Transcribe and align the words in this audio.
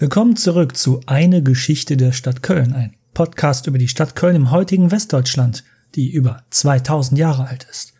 Willkommen 0.00 0.34
zurück 0.34 0.78
zu 0.78 1.02
Eine 1.04 1.42
Geschichte 1.42 1.98
der 1.98 2.12
Stadt 2.12 2.42
Köln, 2.42 2.72
ein 2.72 2.94
Podcast 3.12 3.66
über 3.66 3.76
die 3.76 3.86
Stadt 3.86 4.16
Köln 4.16 4.34
im 4.34 4.50
heutigen 4.50 4.90
Westdeutschland, 4.90 5.62
die 5.94 6.10
über 6.10 6.42
2000 6.48 7.18
Jahre 7.18 7.46
alt 7.46 7.66
ist. 7.70 7.92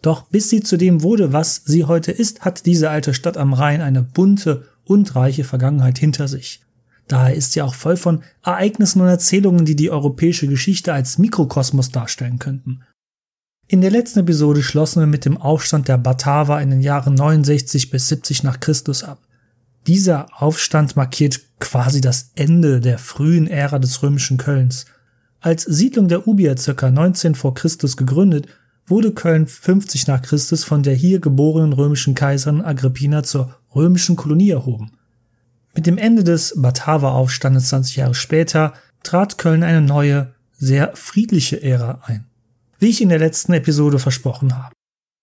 Doch 0.00 0.28
bis 0.28 0.48
sie 0.48 0.62
zu 0.62 0.76
dem 0.76 1.02
wurde, 1.02 1.32
was 1.32 1.62
sie 1.64 1.86
heute 1.86 2.12
ist, 2.12 2.42
hat 2.42 2.66
diese 2.66 2.88
alte 2.88 3.14
Stadt 3.14 3.36
am 3.36 3.52
Rhein 3.52 3.80
eine 3.80 4.00
bunte 4.00 4.68
und 4.84 5.16
reiche 5.16 5.42
Vergangenheit 5.42 5.98
hinter 5.98 6.28
sich. 6.28 6.60
Daher 7.08 7.34
ist 7.34 7.50
sie 7.50 7.62
auch 7.62 7.74
voll 7.74 7.96
von 7.96 8.22
Ereignissen 8.44 9.00
und 9.00 9.08
Erzählungen, 9.08 9.64
die 9.64 9.74
die 9.74 9.90
europäische 9.90 10.46
Geschichte 10.46 10.92
als 10.92 11.18
Mikrokosmos 11.18 11.90
darstellen 11.90 12.38
könnten. 12.38 12.84
In 13.66 13.80
der 13.80 13.90
letzten 13.90 14.20
Episode 14.20 14.62
schlossen 14.62 15.00
wir 15.00 15.08
mit 15.08 15.24
dem 15.24 15.36
Aufstand 15.36 15.88
der 15.88 15.98
Bataver 15.98 16.62
in 16.62 16.70
den 16.70 16.80
Jahren 16.80 17.14
69 17.14 17.90
bis 17.90 18.06
70 18.06 18.44
nach 18.44 18.60
Christus 18.60 19.02
ab. 19.02 19.26
Dieser 19.86 20.42
Aufstand 20.42 20.96
markiert 20.96 21.40
quasi 21.58 22.00
das 22.00 22.32
Ende 22.34 22.80
der 22.80 22.98
frühen 22.98 23.46
Ära 23.46 23.78
des 23.78 24.02
römischen 24.02 24.36
Kölns. 24.36 24.86
Als 25.40 25.62
Siedlung 25.62 26.08
der 26.08 26.28
Ubier 26.28 26.54
ca. 26.54 26.90
19 26.90 27.34
vor 27.34 27.54
Christus 27.54 27.96
gegründet, 27.96 28.46
wurde 28.86 29.12
Köln 29.12 29.46
50 29.46 30.06
nach 30.06 30.20
Christus 30.20 30.64
von 30.64 30.82
der 30.82 30.94
hier 30.94 31.20
geborenen 31.20 31.72
römischen 31.72 32.14
Kaiserin 32.14 32.60
Agrippina 32.60 33.22
zur 33.22 33.54
römischen 33.74 34.16
Kolonie 34.16 34.50
erhoben. 34.50 34.92
Mit 35.74 35.86
dem 35.86 35.96
Ende 35.96 36.24
des 36.24 36.54
Bataver-Aufstandes 36.56 37.68
20 37.68 37.96
Jahre 37.96 38.14
später 38.14 38.74
trat 39.02 39.38
Köln 39.38 39.62
eine 39.62 39.80
neue, 39.80 40.34
sehr 40.58 40.94
friedliche 40.94 41.62
Ära 41.62 42.02
ein. 42.04 42.26
Wie 42.80 42.88
ich 42.88 43.00
in 43.00 43.08
der 43.08 43.18
letzten 43.18 43.52
Episode 43.52 43.98
versprochen 43.98 44.56
habe. 44.56 44.74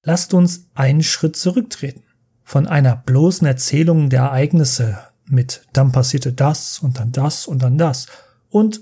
Lasst 0.03 0.33
uns 0.33 0.67
einen 0.73 1.03
Schritt 1.03 1.35
zurücktreten 1.35 2.06
von 2.47 2.65
einer 2.65 2.95
bloßen 2.95 3.45
Erzählung 3.45 4.09
der 4.09 4.21
Ereignisse 4.21 4.99
mit 5.25 5.63
dann 5.73 5.91
passierte 5.91 6.31
das 6.31 6.79
und 6.79 6.97
dann 6.97 7.11
das 7.11 7.45
und 7.45 7.61
dann 7.61 7.77
das 7.77 8.07
und 8.47 8.79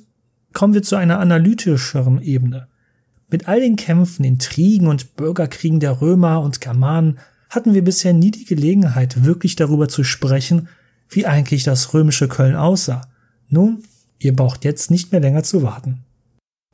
kommen 0.54 0.76
wir 0.76 0.84
zu 0.84 0.96
einer 0.96 1.20
analytischeren 1.20 2.22
Ebene. 2.22 2.68
Mit 3.28 3.48
all 3.48 3.60
den 3.60 3.76
Kämpfen, 3.76 4.24
Intrigen 4.24 4.86
und 4.86 5.16
Bürgerkriegen 5.16 5.80
der 5.80 6.00
Römer 6.00 6.42
und 6.42 6.62
Germanen 6.62 7.18
hatten 7.50 7.74
wir 7.74 7.84
bisher 7.84 8.14
nie 8.14 8.30
die 8.30 8.46
Gelegenheit, 8.46 9.26
wirklich 9.26 9.56
darüber 9.56 9.88
zu 9.88 10.04
sprechen, 10.04 10.70
wie 11.10 11.26
eigentlich 11.26 11.64
das 11.64 11.92
römische 11.92 12.28
Köln 12.28 12.56
aussah. 12.56 13.02
Nun, 13.50 13.84
ihr 14.20 14.36
braucht 14.36 14.64
jetzt 14.64 14.92
nicht 14.92 15.12
mehr 15.12 15.22
länger 15.22 15.42
zu 15.42 15.64
warten. 15.64 16.04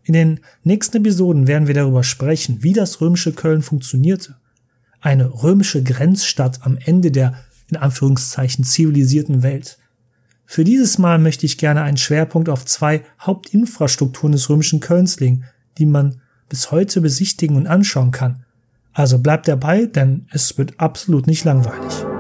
In 0.04 0.14
den 0.14 0.42
nächsten 0.66 0.98
Episoden 0.98 1.48
werden 1.48 1.68
wir 1.68 1.74
darüber 1.74 2.04
sprechen, 2.04 2.64
wie 2.64 2.74
das 2.74 3.00
römische 3.00 3.32
Köln 3.32 3.62
funktionierte, 3.62 4.36
eine 5.02 5.26
römische 5.44 5.84
Grenzstadt 5.84 6.60
am 6.62 6.78
Ende 6.78 7.12
der 7.12 7.36
in 7.70 7.78
Anführungszeichen 7.78 8.64
zivilisierten 8.64 9.44
Welt. 9.44 9.78
Für 10.46 10.64
dieses 10.64 10.98
Mal 10.98 11.18
möchte 11.18 11.46
ich 11.46 11.58
gerne 11.58 11.82
einen 11.82 11.98
Schwerpunkt 11.98 12.50
auf 12.50 12.66
zwei 12.66 13.04
Hauptinfrastrukturen 13.22 14.34
des 14.34 14.50
römischen 14.50 14.82
Kölns 14.82 15.20
legen, 15.20 15.46
die 15.78 15.86
man 15.86 16.22
bis 16.50 16.72
heute 16.72 17.00
besichtigen 17.00 17.56
und 17.56 17.68
anschauen 17.68 18.12
kann. 18.12 18.44
Also 18.94 19.20
bleibt 19.20 19.48
dabei, 19.48 19.86
denn 19.86 20.28
es 20.32 20.58
wird 20.58 20.80
absolut 20.80 21.28
nicht 21.28 21.46
langweilig. 21.46 22.11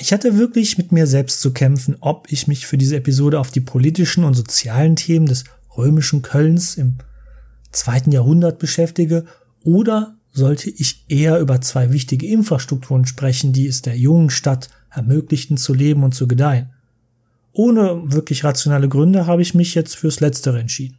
Ich 0.00 0.12
hatte 0.12 0.38
wirklich 0.38 0.78
mit 0.78 0.92
mir 0.92 1.06
selbst 1.06 1.40
zu 1.40 1.52
kämpfen, 1.52 1.96
ob 2.00 2.30
ich 2.30 2.46
mich 2.46 2.66
für 2.66 2.78
diese 2.78 2.96
Episode 2.96 3.40
auf 3.40 3.50
die 3.50 3.60
politischen 3.60 4.24
und 4.24 4.34
sozialen 4.34 4.94
Themen 4.94 5.26
des 5.26 5.44
römischen 5.76 6.22
Kölns 6.22 6.76
im 6.76 6.98
zweiten 7.72 8.12
Jahrhundert 8.12 8.58
beschäftige 8.58 9.24
oder 9.64 10.16
sollte 10.32 10.70
ich 10.70 11.04
eher 11.08 11.40
über 11.40 11.60
zwei 11.60 11.92
wichtige 11.92 12.26
Infrastrukturen 12.26 13.06
sprechen, 13.06 13.52
die 13.52 13.66
es 13.66 13.82
der 13.82 13.96
jungen 13.96 14.30
Stadt 14.30 14.70
ermöglichten 14.90 15.56
zu 15.56 15.74
leben 15.74 16.04
und 16.04 16.14
zu 16.14 16.28
gedeihen. 16.28 16.70
Ohne 17.52 18.02
wirklich 18.04 18.44
rationale 18.44 18.88
Gründe 18.88 19.26
habe 19.26 19.42
ich 19.42 19.54
mich 19.54 19.74
jetzt 19.74 19.96
fürs 19.96 20.20
Letztere 20.20 20.60
entschieden. 20.60 20.98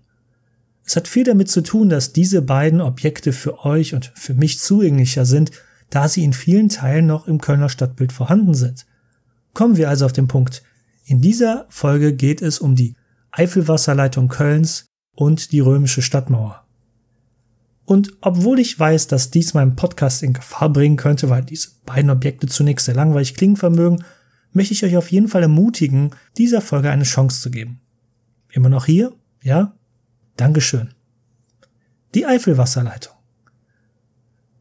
Es 0.85 0.95
hat 0.97 1.07
viel 1.07 1.23
damit 1.23 1.49
zu 1.49 1.61
tun, 1.61 1.87
dass 1.87 2.11
diese 2.11 2.41
beiden 2.41 2.81
Objekte 2.81 3.31
für 3.31 3.63
euch 3.63 3.93
und 3.93 4.11
für 4.15 4.33
mich 4.33 4.59
zugänglicher 4.59 5.23
sind, 5.23 5.51
da 5.89 6.07
sie 6.07 6.23
in 6.23 6.33
vielen 6.33 6.67
Teilen 6.67 7.07
noch 7.07 7.27
im 7.27 7.39
Kölner 7.39 7.69
Stadtbild 7.69 8.11
vorhanden 8.11 8.55
sind. 8.55 8.85
Kommen 9.59 9.75
wir 9.75 9.89
also 9.89 10.05
auf 10.05 10.13
den 10.13 10.29
Punkt. 10.29 10.63
In 11.03 11.19
dieser 11.19 11.65
Folge 11.67 12.13
geht 12.13 12.41
es 12.41 12.59
um 12.59 12.77
die 12.77 12.95
Eifelwasserleitung 13.31 14.29
Kölns 14.29 14.85
und 15.17 15.51
die 15.51 15.59
römische 15.59 16.01
Stadtmauer. 16.01 16.65
Und 17.83 18.13
obwohl 18.21 18.59
ich 18.59 18.79
weiß, 18.79 19.07
dass 19.07 19.31
dies 19.31 19.53
meinen 19.53 19.75
Podcast 19.75 20.23
in 20.23 20.31
Gefahr 20.31 20.69
bringen 20.69 20.95
könnte, 20.95 21.29
weil 21.29 21.43
diese 21.43 21.71
beiden 21.85 22.09
Objekte 22.09 22.47
zunächst 22.47 22.85
sehr 22.85 22.95
langweilig 22.95 23.35
klingen 23.35 23.57
vermögen, 23.57 24.01
möchte 24.53 24.73
ich 24.73 24.85
euch 24.85 24.95
auf 24.95 25.11
jeden 25.11 25.27
Fall 25.27 25.41
ermutigen, 25.41 26.11
dieser 26.37 26.61
Folge 26.61 26.89
eine 26.89 27.03
Chance 27.03 27.41
zu 27.41 27.51
geben. 27.51 27.81
Immer 28.53 28.69
noch 28.69 28.85
hier? 28.85 29.11
Ja? 29.43 29.73
Dankeschön. 30.37 30.93
Die 32.15 32.25
Eifelwasserleitung. 32.25 33.18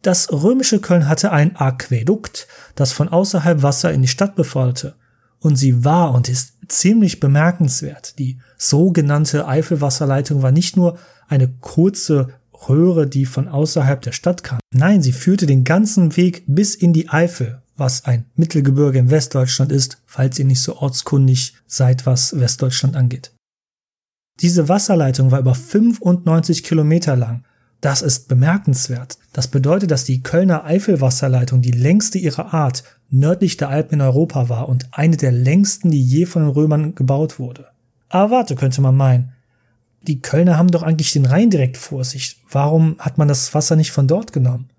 Das 0.02 0.32
römische 0.32 0.80
Köln 0.80 1.08
hatte 1.08 1.32
ein 1.32 1.56
Aquädukt, 1.56 2.46
das 2.74 2.92
von 2.92 3.08
außerhalb 3.08 3.62
Wasser 3.62 3.92
in 3.92 4.02
die 4.02 4.08
Stadt 4.08 4.36
beförderte. 4.36 4.94
Und 5.40 5.56
sie 5.56 5.84
war 5.84 6.14
und 6.14 6.28
ist 6.28 6.54
ziemlich 6.68 7.20
bemerkenswert. 7.20 8.18
Die 8.18 8.38
sogenannte 8.56 9.46
Eifelwasserleitung 9.46 10.42
war 10.42 10.52
nicht 10.52 10.76
nur 10.76 10.98
eine 11.28 11.48
kurze 11.48 12.28
Röhre, 12.68 13.06
die 13.06 13.26
von 13.26 13.48
außerhalb 13.48 14.00
der 14.02 14.12
Stadt 14.12 14.42
kam. 14.42 14.58
Nein, 14.72 15.02
sie 15.02 15.12
führte 15.12 15.46
den 15.46 15.64
ganzen 15.64 16.16
Weg 16.16 16.44
bis 16.46 16.74
in 16.74 16.92
die 16.92 17.08
Eifel, 17.08 17.62
was 17.76 18.04
ein 18.04 18.26
Mittelgebirge 18.34 18.98
in 18.98 19.10
Westdeutschland 19.10 19.70
ist, 19.70 20.02
falls 20.06 20.38
ihr 20.38 20.44
nicht 20.44 20.62
so 20.62 20.76
ortskundig 20.76 21.54
seid, 21.66 22.06
was 22.06 22.38
Westdeutschland 22.38 22.96
angeht. 22.96 23.32
Diese 24.40 24.68
Wasserleitung 24.68 25.30
war 25.30 25.40
über 25.40 25.54
95 25.54 26.64
Kilometer 26.64 27.16
lang 27.16 27.44
das 27.80 28.02
ist 28.02 28.28
bemerkenswert. 28.28 29.18
Das 29.32 29.48
bedeutet, 29.48 29.90
dass 29.90 30.04
die 30.04 30.22
Kölner 30.22 30.64
Eifelwasserleitung 30.64 31.62
die 31.62 31.70
längste 31.70 32.18
ihrer 32.18 32.52
Art 32.52 32.82
nördlich 33.08 33.56
der 33.56 33.68
Alpen 33.68 33.94
in 33.94 34.00
Europa 34.00 34.48
war 34.48 34.68
und 34.68 34.88
eine 34.92 35.16
der 35.16 35.32
längsten, 35.32 35.90
die 35.90 36.02
je 36.02 36.26
von 36.26 36.42
den 36.42 36.50
Römern 36.50 36.94
gebaut 36.94 37.38
wurde. 37.38 37.68
Aber 38.08 38.30
warte, 38.32 38.56
könnte 38.56 38.80
man 38.80 38.96
meinen. 38.96 39.32
Die 40.02 40.20
Kölner 40.20 40.56
haben 40.56 40.70
doch 40.70 40.82
eigentlich 40.82 41.12
den 41.12 41.26
Rhein 41.26 41.50
direkt 41.50 41.76
vor 41.76 42.04
sich. 42.04 42.40
Warum 42.50 42.96
hat 42.98 43.18
man 43.18 43.28
das 43.28 43.54
Wasser 43.54 43.76
nicht 43.76 43.92
von 43.92 44.08
dort 44.08 44.32
genommen? 44.32 44.70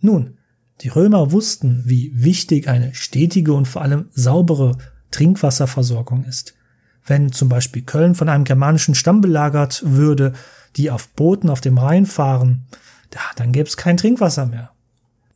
Nun, 0.00 0.36
die 0.80 0.88
Römer 0.88 1.32
wussten, 1.32 1.82
wie 1.86 2.12
wichtig 2.14 2.68
eine 2.68 2.94
stetige 2.94 3.54
und 3.54 3.66
vor 3.66 3.82
allem 3.82 4.06
saubere 4.12 4.76
Trinkwasserversorgung 5.10 6.24
ist. 6.24 6.54
Wenn 7.06 7.32
zum 7.32 7.48
Beispiel 7.48 7.82
Köln 7.82 8.14
von 8.14 8.28
einem 8.28 8.44
germanischen 8.44 8.94
Stamm 8.94 9.20
belagert 9.20 9.82
würde, 9.86 10.32
die 10.76 10.90
auf 10.90 11.08
Booten 11.10 11.50
auf 11.50 11.60
dem 11.60 11.78
Rhein 11.78 12.06
fahren, 12.06 12.66
ja, 13.12 13.20
dann 13.36 13.52
gäbe 13.52 13.68
es 13.68 13.76
kein 13.76 13.96
Trinkwasser 13.96 14.46
mehr. 14.46 14.70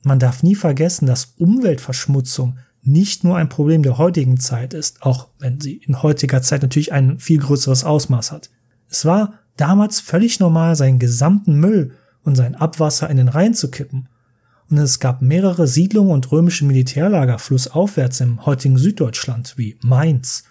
Man 0.02 0.18
darf 0.18 0.42
nie 0.42 0.54
vergessen, 0.54 1.06
dass 1.06 1.34
Umweltverschmutzung 1.38 2.58
nicht 2.82 3.24
nur 3.24 3.36
ein 3.36 3.48
Problem 3.48 3.82
der 3.82 3.98
heutigen 3.98 4.38
Zeit 4.38 4.74
ist, 4.74 5.02
auch 5.02 5.28
wenn 5.38 5.60
sie 5.60 5.76
in 5.76 6.02
heutiger 6.02 6.42
Zeit 6.42 6.62
natürlich 6.62 6.92
ein 6.92 7.18
viel 7.18 7.38
größeres 7.38 7.84
Ausmaß 7.84 8.32
hat. 8.32 8.50
Es 8.88 9.04
war 9.04 9.34
damals 9.56 10.00
völlig 10.00 10.40
normal, 10.40 10.76
seinen 10.76 10.98
gesamten 10.98 11.60
Müll 11.60 11.92
und 12.22 12.36
sein 12.36 12.54
Abwasser 12.54 13.10
in 13.10 13.16
den 13.16 13.28
Rhein 13.28 13.54
zu 13.54 13.70
kippen. 13.70 14.08
Und 14.70 14.78
es 14.78 15.00
gab 15.00 15.22
mehrere 15.22 15.66
Siedlungen 15.66 16.12
und 16.12 16.30
römische 16.30 16.64
Militärlager 16.64 17.38
flussaufwärts 17.38 18.20
im 18.20 18.44
heutigen 18.44 18.78
Süddeutschland, 18.78 19.54
wie 19.56 19.76
Mainz, 19.82 20.44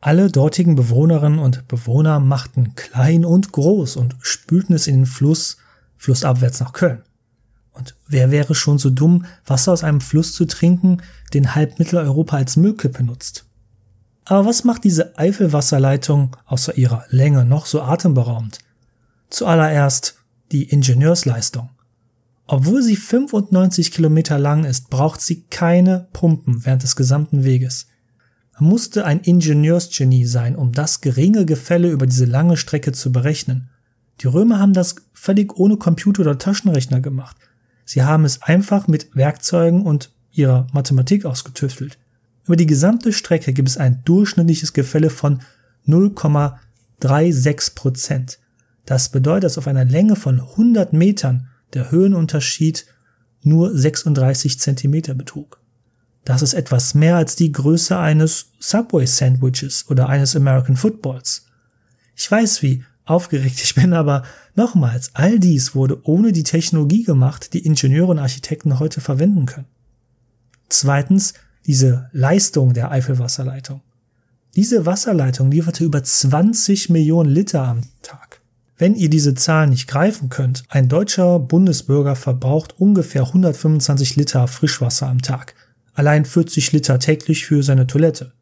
alle 0.00 0.30
dortigen 0.30 0.76
Bewohnerinnen 0.76 1.38
und 1.38 1.68
Bewohner 1.68 2.20
machten 2.20 2.74
klein 2.74 3.24
und 3.24 3.52
groß 3.52 3.96
und 3.96 4.16
spülten 4.20 4.74
es 4.74 4.86
in 4.86 4.96
den 4.96 5.06
Fluss, 5.06 5.58
flussabwärts 5.98 6.60
nach 6.60 6.72
Köln. 6.72 7.02
Und 7.72 7.94
wer 8.08 8.30
wäre 8.30 8.54
schon 8.54 8.78
so 8.78 8.90
dumm, 8.90 9.26
Wasser 9.46 9.72
aus 9.72 9.84
einem 9.84 10.00
Fluss 10.00 10.32
zu 10.32 10.46
trinken, 10.46 11.02
den 11.34 11.54
halb 11.54 11.78
Mitteleuropa 11.78 12.36
als 12.36 12.56
Müllkippe 12.56 13.02
nutzt? 13.04 13.44
Aber 14.24 14.46
was 14.46 14.64
macht 14.64 14.84
diese 14.84 15.18
Eifelwasserleitung 15.18 16.36
außer 16.46 16.76
ihrer 16.78 17.04
Länge 17.10 17.44
noch 17.44 17.66
so 17.66 17.82
atemberaubend? 17.82 18.58
Zuallererst 19.28 20.16
die 20.50 20.64
Ingenieursleistung. 20.64 21.68
Obwohl 22.46 22.82
sie 22.82 22.96
95 22.96 23.92
Kilometer 23.92 24.38
lang 24.38 24.64
ist, 24.64 24.90
braucht 24.90 25.20
sie 25.20 25.42
keine 25.50 26.08
Pumpen 26.12 26.64
während 26.64 26.82
des 26.82 26.96
gesamten 26.96 27.44
Weges 27.44 27.89
musste 28.60 29.04
ein 29.04 29.20
Ingenieursgenie 29.20 30.26
sein, 30.26 30.56
um 30.56 30.72
das 30.72 31.00
geringe 31.00 31.46
Gefälle 31.46 31.90
über 31.90 32.06
diese 32.06 32.24
lange 32.24 32.56
Strecke 32.56 32.92
zu 32.92 33.12
berechnen. 33.12 33.68
Die 34.20 34.26
Römer 34.26 34.58
haben 34.58 34.72
das 34.72 34.96
völlig 35.12 35.56
ohne 35.58 35.76
Computer 35.76 36.22
oder 36.22 36.38
Taschenrechner 36.38 37.00
gemacht. 37.00 37.36
Sie 37.84 38.02
haben 38.02 38.24
es 38.24 38.42
einfach 38.42 38.86
mit 38.88 39.14
Werkzeugen 39.16 39.82
und 39.82 40.10
ihrer 40.32 40.66
Mathematik 40.72 41.24
ausgetüftelt. 41.24 41.98
Über 42.46 42.56
die 42.56 42.66
gesamte 42.66 43.12
Strecke 43.12 43.52
gibt 43.52 43.68
es 43.68 43.76
ein 43.76 44.02
durchschnittliches 44.04 44.72
Gefälle 44.72 45.10
von 45.10 45.40
0,36 45.86 47.74
Prozent. 47.74 48.38
Das 48.86 49.10
bedeutet, 49.10 49.44
dass 49.44 49.58
auf 49.58 49.66
einer 49.66 49.84
Länge 49.84 50.16
von 50.16 50.40
100 50.40 50.92
Metern 50.92 51.48
der 51.74 51.90
Höhenunterschied 51.90 52.86
nur 53.42 53.76
36 53.76 54.58
Zentimeter 54.58 55.14
betrug. 55.14 55.60
Das 56.24 56.42
ist 56.42 56.54
etwas 56.54 56.94
mehr 56.94 57.16
als 57.16 57.36
die 57.36 57.52
Größe 57.52 57.98
eines 57.98 58.50
Subway 58.58 59.06
Sandwiches 59.06 59.86
oder 59.88 60.08
eines 60.08 60.36
American 60.36 60.76
Footballs. 60.76 61.46
Ich 62.14 62.30
weiß, 62.30 62.62
wie 62.62 62.84
aufgeregt 63.04 63.60
ich 63.62 63.74
bin, 63.74 63.92
aber 63.92 64.22
nochmals, 64.54 65.10
all 65.14 65.38
dies 65.38 65.74
wurde 65.74 66.00
ohne 66.04 66.32
die 66.32 66.42
Technologie 66.42 67.02
gemacht, 67.02 67.52
die 67.54 67.64
Ingenieure 67.66 68.10
und 68.10 68.18
Architekten 68.18 68.78
heute 68.78 69.00
verwenden 69.00 69.46
können. 69.46 69.66
Zweitens, 70.68 71.34
diese 71.66 72.08
Leistung 72.12 72.74
der 72.74 72.90
Eifelwasserleitung. 72.90 73.82
Diese 74.56 74.86
Wasserleitung 74.86 75.50
lieferte 75.50 75.84
über 75.84 76.02
20 76.02 76.90
Millionen 76.90 77.30
Liter 77.30 77.62
am 77.62 77.82
Tag. 78.02 78.40
Wenn 78.76 78.94
ihr 78.94 79.10
diese 79.10 79.34
Zahlen 79.34 79.70
nicht 79.70 79.88
greifen 79.88 80.28
könnt, 80.28 80.64
ein 80.68 80.88
deutscher 80.88 81.38
Bundesbürger 81.38 82.16
verbraucht 82.16 82.80
ungefähr 82.80 83.22
125 83.22 84.16
Liter 84.16 84.48
Frischwasser 84.48 85.06
am 85.06 85.20
Tag. 85.20 85.54
Allein 85.94 86.24
40 86.24 86.72
Liter 86.72 86.98
täglich 86.98 87.46
für 87.46 87.62
seine 87.62 87.86
Toilette. 87.86 88.32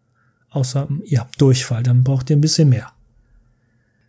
Außer 0.50 0.88
ihr 1.04 1.20
habt 1.20 1.40
Durchfall, 1.40 1.82
dann 1.82 2.04
braucht 2.04 2.30
ihr 2.30 2.36
ein 2.36 2.40
bisschen 2.40 2.68
mehr. 2.68 2.92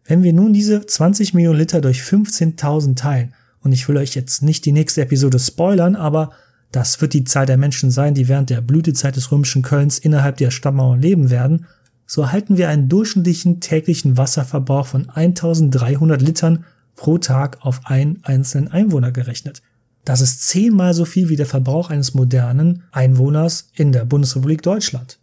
Wenn 0.06 0.24
wir 0.24 0.34
nun 0.34 0.54
diese 0.54 0.86
20 0.86 1.34
Millionen 1.34 1.60
Liter 1.60 1.82
durch 1.82 2.02
15.000 2.02 2.96
teilen, 2.96 3.34
und 3.62 3.74
ich 3.74 3.88
will 3.88 3.98
euch 3.98 4.16
jetzt 4.16 4.42
nicht 4.42 4.66
die 4.66 4.72
nächste 4.72 5.02
Episode 5.02 5.38
spoilern, 5.38 5.96
aber 5.96 6.32
das 6.72 7.02
wird 7.02 7.14
die 7.14 7.24
Zahl 7.24 7.46
der 7.46 7.58
Menschen 7.58 7.92
sein, 7.92 8.14
die 8.14 8.28
während 8.28 8.50
der 8.50 8.62
Blütezeit 8.62 9.16
des 9.16 9.32
römischen 9.32 9.62
Kölns 9.62 10.00
innerhalb 10.00 10.38
der 10.38 10.52
Stadtmauern 10.52 11.02
leben 11.02 11.30
werden, 11.30 11.66
so 12.06 12.22
erhalten 12.22 12.58
wir 12.58 12.70
einen 12.70 12.90
durchschnittlichen 12.90 13.60
täglichen 13.60 14.18
Wasserverbrauch 14.18 14.88
von 14.88 15.10
1300 15.10 16.22
Litern 16.22 16.66
pro 16.96 17.18
Tag 17.18 17.58
auf 17.62 17.82
einen 17.86 18.20
einzelnen 18.24 18.70
Einwohner 18.70 19.12
gerechnet. 19.12 19.62
Das 20.10 20.22
ist 20.22 20.48
zehnmal 20.48 20.96
so 20.96 21.06
viel 21.06 21.30
wie 21.30 21.36
der 21.36 21.46
Verbrauch 21.46 21.92
eines 21.92 22.16
modernen 22.16 22.82
Einwohners 22.92 23.70
in 23.76 23.92
der 23.92 24.06
Bundesrepublik 24.06 24.64
Deutschland. 24.64 25.20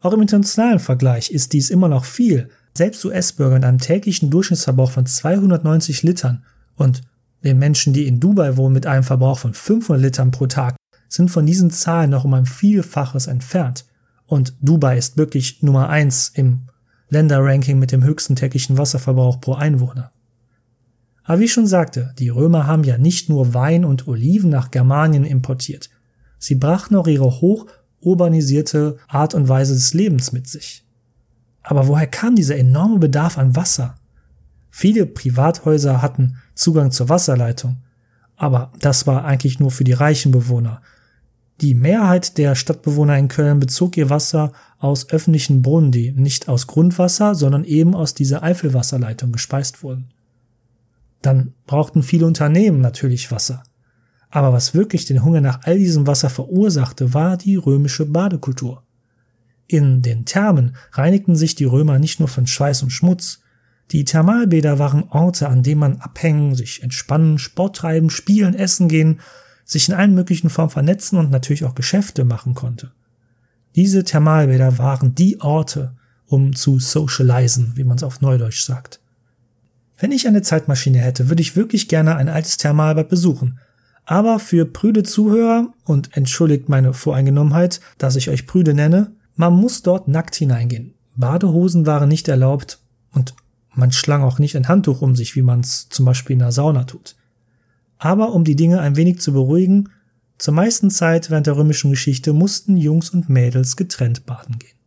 Auch 0.00 0.12
im 0.12 0.22
internationalen 0.22 0.80
Vergleich 0.80 1.30
ist 1.30 1.52
dies 1.52 1.70
immer 1.70 1.86
noch 1.86 2.04
viel. 2.04 2.48
Selbst 2.76 3.04
US-Bürger 3.04 3.54
mit 3.54 3.64
einem 3.64 3.78
täglichen 3.78 4.28
Durchschnittsverbrauch 4.28 4.90
von 4.90 5.06
290 5.06 6.02
Litern 6.02 6.42
und 6.74 7.02
den 7.44 7.60
Menschen, 7.60 7.92
die 7.92 8.08
in 8.08 8.18
Dubai 8.18 8.56
wohnen 8.56 8.74
mit 8.74 8.88
einem 8.88 9.04
Verbrauch 9.04 9.38
von 9.38 9.54
500 9.54 10.02
Litern 10.02 10.32
pro 10.32 10.48
Tag, 10.48 10.74
sind 11.08 11.30
von 11.30 11.46
diesen 11.46 11.70
Zahlen 11.70 12.10
noch 12.10 12.24
um 12.24 12.34
ein 12.34 12.46
Vielfaches 12.46 13.28
entfernt. 13.28 13.84
Und 14.26 14.54
Dubai 14.60 14.98
ist 14.98 15.16
wirklich 15.16 15.62
Nummer 15.62 15.90
eins 15.90 16.32
im 16.34 16.62
Länderranking 17.08 17.78
mit 17.78 17.92
dem 17.92 18.02
höchsten 18.02 18.34
täglichen 18.34 18.78
Wasserverbrauch 18.78 19.40
pro 19.40 19.54
Einwohner. 19.54 20.10
Aber 21.24 21.38
wie 21.38 21.44
ich 21.44 21.52
schon 21.52 21.66
sagte, 21.66 22.14
die 22.18 22.28
Römer 22.28 22.66
haben 22.66 22.84
ja 22.84 22.98
nicht 22.98 23.28
nur 23.28 23.54
Wein 23.54 23.84
und 23.84 24.08
Oliven 24.08 24.50
nach 24.50 24.70
Germanien 24.70 25.24
importiert. 25.24 25.90
Sie 26.38 26.56
brachten 26.56 26.96
auch 26.96 27.06
ihre 27.06 27.40
hoch 27.40 27.66
urbanisierte 28.00 28.96
Art 29.06 29.34
und 29.34 29.48
Weise 29.48 29.74
des 29.74 29.94
Lebens 29.94 30.32
mit 30.32 30.48
sich. 30.48 30.84
Aber 31.62 31.86
woher 31.86 32.08
kam 32.08 32.34
dieser 32.34 32.56
enorme 32.56 32.98
Bedarf 32.98 33.38
an 33.38 33.54
Wasser? 33.54 33.94
Viele 34.70 35.06
Privathäuser 35.06 36.02
hatten 36.02 36.38
Zugang 36.54 36.90
zur 36.90 37.08
Wasserleitung, 37.08 37.76
aber 38.36 38.72
das 38.80 39.06
war 39.06 39.24
eigentlich 39.24 39.60
nur 39.60 39.70
für 39.70 39.84
die 39.84 39.92
reichen 39.92 40.32
Bewohner. 40.32 40.82
Die 41.60 41.74
Mehrheit 41.74 42.38
der 42.38 42.56
Stadtbewohner 42.56 43.16
in 43.16 43.28
Köln 43.28 43.60
bezog 43.60 43.96
ihr 43.96 44.10
Wasser 44.10 44.52
aus 44.78 45.10
öffentlichen 45.10 45.62
Brunnen, 45.62 45.92
die 45.92 46.10
nicht 46.10 46.48
aus 46.48 46.66
Grundwasser, 46.66 47.36
sondern 47.36 47.62
eben 47.62 47.94
aus 47.94 48.14
dieser 48.14 48.42
Eifelwasserleitung 48.42 49.30
gespeist 49.30 49.84
wurden. 49.84 50.08
Dann 51.22 51.54
brauchten 51.66 52.02
viele 52.02 52.26
Unternehmen 52.26 52.80
natürlich 52.80 53.30
Wasser. 53.30 53.62
Aber 54.28 54.52
was 54.52 54.74
wirklich 54.74 55.04
den 55.04 55.24
Hunger 55.24 55.40
nach 55.40 55.60
all 55.64 55.78
diesem 55.78 56.06
Wasser 56.06 56.30
verursachte, 56.30 57.14
war 57.14 57.36
die 57.36 57.56
römische 57.56 58.06
Badekultur. 58.06 58.82
In 59.66 60.02
den 60.02 60.24
Thermen 60.24 60.76
reinigten 60.92 61.36
sich 61.36 61.54
die 61.54 61.64
Römer 61.64 61.98
nicht 61.98 62.18
nur 62.18 62.28
von 62.28 62.46
Schweiß 62.46 62.82
und 62.82 62.90
Schmutz. 62.90 63.40
Die 63.90 64.04
Thermalbäder 64.04 64.78
waren 64.78 65.04
Orte, 65.10 65.48
an 65.48 65.62
denen 65.62 65.80
man 65.80 65.96
abhängen, 65.98 66.54
sich 66.54 66.82
entspannen, 66.82 67.38
Sport 67.38 67.76
treiben, 67.76 68.10
spielen, 68.10 68.54
essen 68.54 68.88
gehen, 68.88 69.20
sich 69.64 69.88
in 69.88 69.94
allen 69.94 70.14
möglichen 70.14 70.50
Formen 70.50 70.70
vernetzen 70.70 71.18
und 71.18 71.30
natürlich 71.30 71.64
auch 71.64 71.74
Geschäfte 71.74 72.24
machen 72.24 72.54
konnte. 72.54 72.92
Diese 73.76 74.02
Thermalbäder 74.02 74.78
waren 74.78 75.14
die 75.14 75.40
Orte, 75.40 75.94
um 76.26 76.54
zu 76.54 76.78
socialisen, 76.78 77.72
wie 77.76 77.84
man 77.84 77.96
es 77.96 78.02
auf 78.02 78.22
Neudeutsch 78.22 78.64
sagt. 78.64 79.01
Wenn 80.02 80.10
ich 80.10 80.26
eine 80.26 80.42
Zeitmaschine 80.42 80.98
hätte, 80.98 81.28
würde 81.28 81.42
ich 81.42 81.54
wirklich 81.54 81.86
gerne 81.86 82.16
ein 82.16 82.28
altes 82.28 82.56
Thermalbad 82.56 83.08
besuchen. 83.08 83.60
Aber 84.04 84.40
für 84.40 84.64
prüde 84.64 85.04
Zuhörer, 85.04 85.72
und 85.84 86.16
entschuldigt 86.16 86.68
meine 86.68 86.92
Voreingenommenheit, 86.92 87.80
dass 87.98 88.16
ich 88.16 88.28
euch 88.28 88.48
prüde 88.48 88.74
nenne, 88.74 89.12
man 89.36 89.52
muss 89.52 89.82
dort 89.82 90.08
nackt 90.08 90.34
hineingehen. 90.34 90.94
Badehosen 91.14 91.86
waren 91.86 92.08
nicht 92.08 92.26
erlaubt 92.26 92.80
und 93.12 93.36
man 93.76 93.92
schlang 93.92 94.24
auch 94.24 94.40
nicht 94.40 94.56
ein 94.56 94.66
Handtuch 94.66 95.02
um 95.02 95.14
sich, 95.14 95.36
wie 95.36 95.42
man 95.42 95.60
es 95.60 95.88
zum 95.88 96.04
Beispiel 96.04 96.34
in 96.34 96.40
der 96.40 96.50
Sauna 96.50 96.82
tut. 96.82 97.14
Aber 97.96 98.32
um 98.32 98.42
die 98.42 98.56
Dinge 98.56 98.80
ein 98.80 98.96
wenig 98.96 99.20
zu 99.20 99.32
beruhigen, 99.32 99.88
zur 100.36 100.52
meisten 100.52 100.90
Zeit 100.90 101.30
während 101.30 101.46
der 101.46 101.56
römischen 101.56 101.92
Geschichte 101.92 102.32
mussten 102.32 102.76
Jungs 102.76 103.10
und 103.10 103.28
Mädels 103.28 103.76
getrennt 103.76 104.26
baden 104.26 104.58
gehen. 104.58 104.81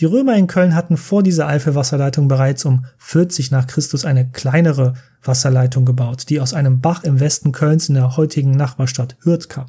Die 0.00 0.06
Römer 0.06 0.34
in 0.34 0.46
Köln 0.46 0.74
hatten 0.74 0.96
vor 0.96 1.22
dieser 1.22 1.46
Eifelwasserleitung 1.46 2.26
bereits 2.26 2.64
um 2.64 2.86
40 2.96 3.50
nach 3.50 3.66
Christus 3.66 4.06
eine 4.06 4.26
kleinere 4.30 4.94
Wasserleitung 5.22 5.84
gebaut, 5.84 6.30
die 6.30 6.40
aus 6.40 6.54
einem 6.54 6.80
Bach 6.80 7.04
im 7.04 7.20
Westen 7.20 7.52
Kölns 7.52 7.90
in 7.90 7.96
der 7.96 8.16
heutigen 8.16 8.52
Nachbarstadt 8.52 9.18
Hürth 9.20 9.50
kam. 9.50 9.66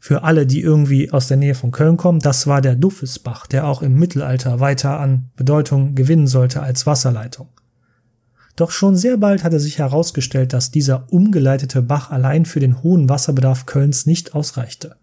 Für 0.00 0.24
alle, 0.24 0.46
die 0.46 0.62
irgendwie 0.62 1.12
aus 1.12 1.28
der 1.28 1.36
Nähe 1.36 1.54
von 1.54 1.70
Köln 1.70 1.96
kommen, 1.96 2.18
das 2.18 2.48
war 2.48 2.60
der 2.60 2.74
Duffesbach, 2.74 3.46
der 3.46 3.68
auch 3.68 3.80
im 3.80 3.94
Mittelalter 3.94 4.58
weiter 4.58 4.98
an 4.98 5.30
Bedeutung 5.36 5.94
gewinnen 5.94 6.26
sollte 6.26 6.60
als 6.60 6.84
Wasserleitung. 6.84 7.46
Doch 8.56 8.72
schon 8.72 8.96
sehr 8.96 9.16
bald 9.16 9.44
hatte 9.44 9.60
sich 9.60 9.78
herausgestellt, 9.78 10.52
dass 10.52 10.72
dieser 10.72 11.06
umgeleitete 11.12 11.82
Bach 11.82 12.10
allein 12.10 12.46
für 12.46 12.58
den 12.58 12.82
hohen 12.82 13.08
Wasserbedarf 13.08 13.66
Kölns 13.66 14.06
nicht 14.06 14.34
ausreichte. 14.34 14.96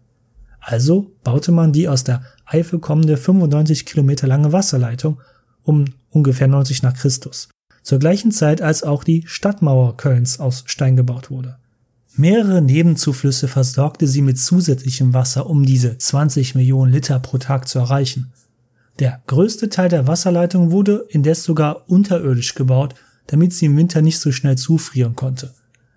Also 0.60 1.12
baute 1.24 1.52
man 1.52 1.72
die 1.72 1.88
aus 1.88 2.04
der 2.04 2.22
Eifel 2.46 2.78
kommende 2.78 3.16
95 3.16 3.84
Kilometer 3.86 4.26
lange 4.26 4.52
Wasserleitung 4.52 5.20
um 5.62 5.84
ungefähr 6.10 6.48
90 6.48 6.82
nach 6.82 6.94
Christus. 6.94 7.48
Zur 7.82 7.98
gleichen 7.98 8.30
Zeit, 8.30 8.62
als 8.62 8.82
auch 8.82 9.04
die 9.04 9.24
Stadtmauer 9.26 9.96
Kölns 9.96 10.40
aus 10.40 10.64
Stein 10.66 10.96
gebaut 10.96 11.30
wurde. 11.30 11.56
Mehrere 12.14 12.62
Nebenzuflüsse 12.62 13.48
versorgte 13.48 14.06
sie 14.06 14.22
mit 14.22 14.38
zusätzlichem 14.38 15.12
Wasser, 15.12 15.50
um 15.50 15.66
diese 15.66 15.98
20 15.98 16.54
Millionen 16.54 16.92
Liter 16.92 17.18
pro 17.18 17.38
Tag 17.38 17.68
zu 17.68 17.78
erreichen. 17.78 18.32
Der 18.98 19.20
größte 19.26 19.68
Teil 19.68 19.88
der 19.88 20.06
Wasserleitung 20.06 20.70
wurde 20.70 21.04
indes 21.10 21.44
sogar 21.44 21.88
unterirdisch 21.90 22.54
gebaut, 22.54 22.94
damit 23.26 23.52
sie 23.52 23.66
im 23.66 23.76
Winter 23.76 24.00
nicht 24.00 24.18
so 24.18 24.32
schnell 24.32 24.56
zufrieren 24.56 25.14
konnte 25.14 25.52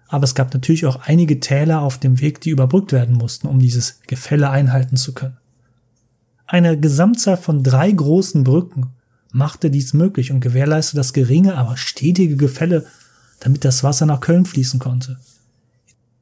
aber 0.10 0.24
es 0.24 0.36
gab 0.36 0.54
natürlich 0.54 0.86
auch 0.88 0.98
einige 1.04 1.40
Täler 1.40 1.82
auf 1.82 2.00
dem 2.00 2.20
Weg, 2.20 2.42
die 2.42 2.50
überbrückt 2.50 2.92
werden 2.92 3.16
mussten, 3.16 3.48
um 3.48 3.60
dieses 3.60 4.02
Gefälle 4.08 4.50
einhalten 4.50 4.98
zu 4.98 5.14
können. 5.14 5.38
Eine 6.52 6.80
Gesamtzahl 6.80 7.38
von 7.38 7.62
drei 7.62 7.92
großen 7.92 8.44
Brücken 8.44 8.88
machte 9.32 9.70
dies 9.70 9.94
möglich 9.94 10.32
und 10.32 10.40
gewährleistete 10.40 10.98
das 10.98 11.14
geringe, 11.14 11.56
aber 11.56 11.78
stetige 11.78 12.38
Gefälle, 12.38 12.88
damit 13.40 13.64
das 13.64 13.84
Wasser 13.84 14.08
nach 14.08 14.20
Köln 14.20 14.46
fließen 14.46 14.80
konnte. 14.80 15.20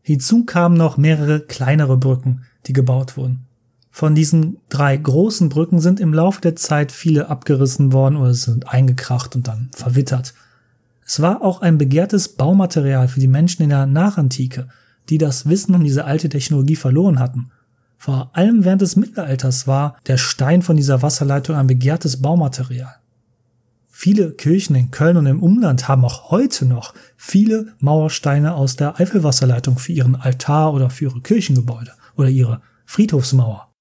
Hinzu 0.01 0.43
kamen 0.43 0.75
noch 0.75 0.97
mehrere 0.97 1.39
kleinere 1.39 1.95
Brücken, 1.95 2.41
die 2.65 2.73
gebaut 2.73 3.15
wurden. 3.15 3.45
Von 3.89 4.15
diesen 4.15 4.57
drei 4.67 4.97
großen 4.97 5.47
Brücken 5.47 5.79
sind 5.79 6.01
im 6.01 6.13
Laufe 6.13 6.41
der 6.41 6.57
Zeit 6.57 6.91
viele 6.91 7.29
abgerissen 7.29 7.93
worden 7.93 8.17
oder 8.17 8.33
sind 8.33 8.67
eingekracht 8.67 9.33
und 9.33 9.47
dann 9.47 9.69
verwittert. 9.73 10.33
Es 11.05 11.21
war 11.21 11.41
auch 11.41 11.61
ein 11.61 11.77
begehrtes 11.77 12.27
Baumaterial 12.27 13.07
für 13.07 13.21
die 13.21 13.29
Menschen 13.29 13.63
in 13.63 13.69
der 13.69 13.85
Nachantike, 13.85 14.67
die 15.07 15.19
das 15.19 15.47
Wissen 15.47 15.73
um 15.73 15.85
diese 15.85 16.03
alte 16.03 16.27
Technologie 16.27 16.75
verloren 16.75 17.17
hatten. 17.17 17.49
Vor 17.97 18.29
allem 18.33 18.63
während 18.63 18.81
des 18.81 18.95
Mittelalters 18.95 19.67
war 19.67 19.97
der 20.05 20.17
Stein 20.17 20.61
von 20.61 20.77
dieser 20.77 21.01
Wasserleitung 21.01 21.55
ein 21.55 21.67
begehrtes 21.67 22.21
Baumaterial. 22.21 22.95
Viele 23.89 24.31
Kirchen 24.31 24.75
in 24.75 24.91
Köln 24.91 25.17
und 25.17 25.25
im 25.25 25.41
Umland 25.41 25.87
haben 25.87 26.05
auch 26.05 26.29
heute 26.29 26.65
noch 26.65 26.93
viele 27.15 27.73
Mauersteine 27.79 28.53
aus 28.53 28.75
der 28.75 28.99
Eifelwasserleitung 28.99 29.79
für 29.79 29.91
ihren 29.91 30.15
Altar 30.15 30.73
oder 30.73 30.91
für 30.91 31.05
ihre 31.05 31.21
Kirchengebäude 31.21 31.91
oder 32.15 32.29
ihre 32.29 32.61
Friedhofsmauer. 32.85 33.73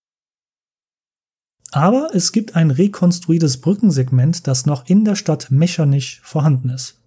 Aber 1.71 2.09
es 2.15 2.33
gibt 2.33 2.57
ein 2.57 2.71
rekonstruiertes 2.71 3.61
Brückensegment, 3.61 4.47
das 4.47 4.65
noch 4.65 4.87
in 4.87 5.05
der 5.05 5.17
Stadt 5.17 5.51
Mechernich 5.51 6.21
vorhanden 6.23 6.71
ist. 6.71 6.99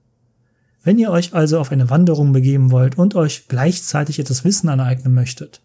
Wenn 0.84 1.00
ihr 1.00 1.10
euch 1.10 1.34
also 1.34 1.60
auf 1.60 1.72
eine 1.72 1.90
Wanderung 1.90 2.32
begeben 2.32 2.70
wollt 2.70 2.96
und 2.96 3.16
euch 3.16 3.48
gleichzeitig 3.48 4.20
etwas 4.20 4.46
Wissen 4.46 4.70
aneignen 4.70 5.16
möchtet, 5.16 5.62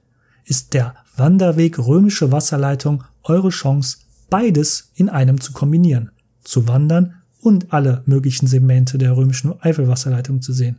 ist 0.47 0.73
der 0.73 0.95
Wanderweg 1.17 1.79
römische 1.79 2.33
Wasserleitung 2.33 3.05
eure 3.23 3.51
Chance, 3.51 3.99
beides 4.31 4.91
in 4.95 5.09
einem 5.09 5.41
zu 5.41 5.53
kombinieren, 5.53 6.11
zu 6.43 6.67
wandern 6.67 7.15
und 7.41 7.73
alle 7.73 8.03
möglichen 8.07 8.47
Segmente 8.47 8.99
der 8.99 9.17
römischen 9.17 9.55
Eifelwasserleitung 9.61 10.43
zu 10.43 10.53
sehen. 10.53 10.79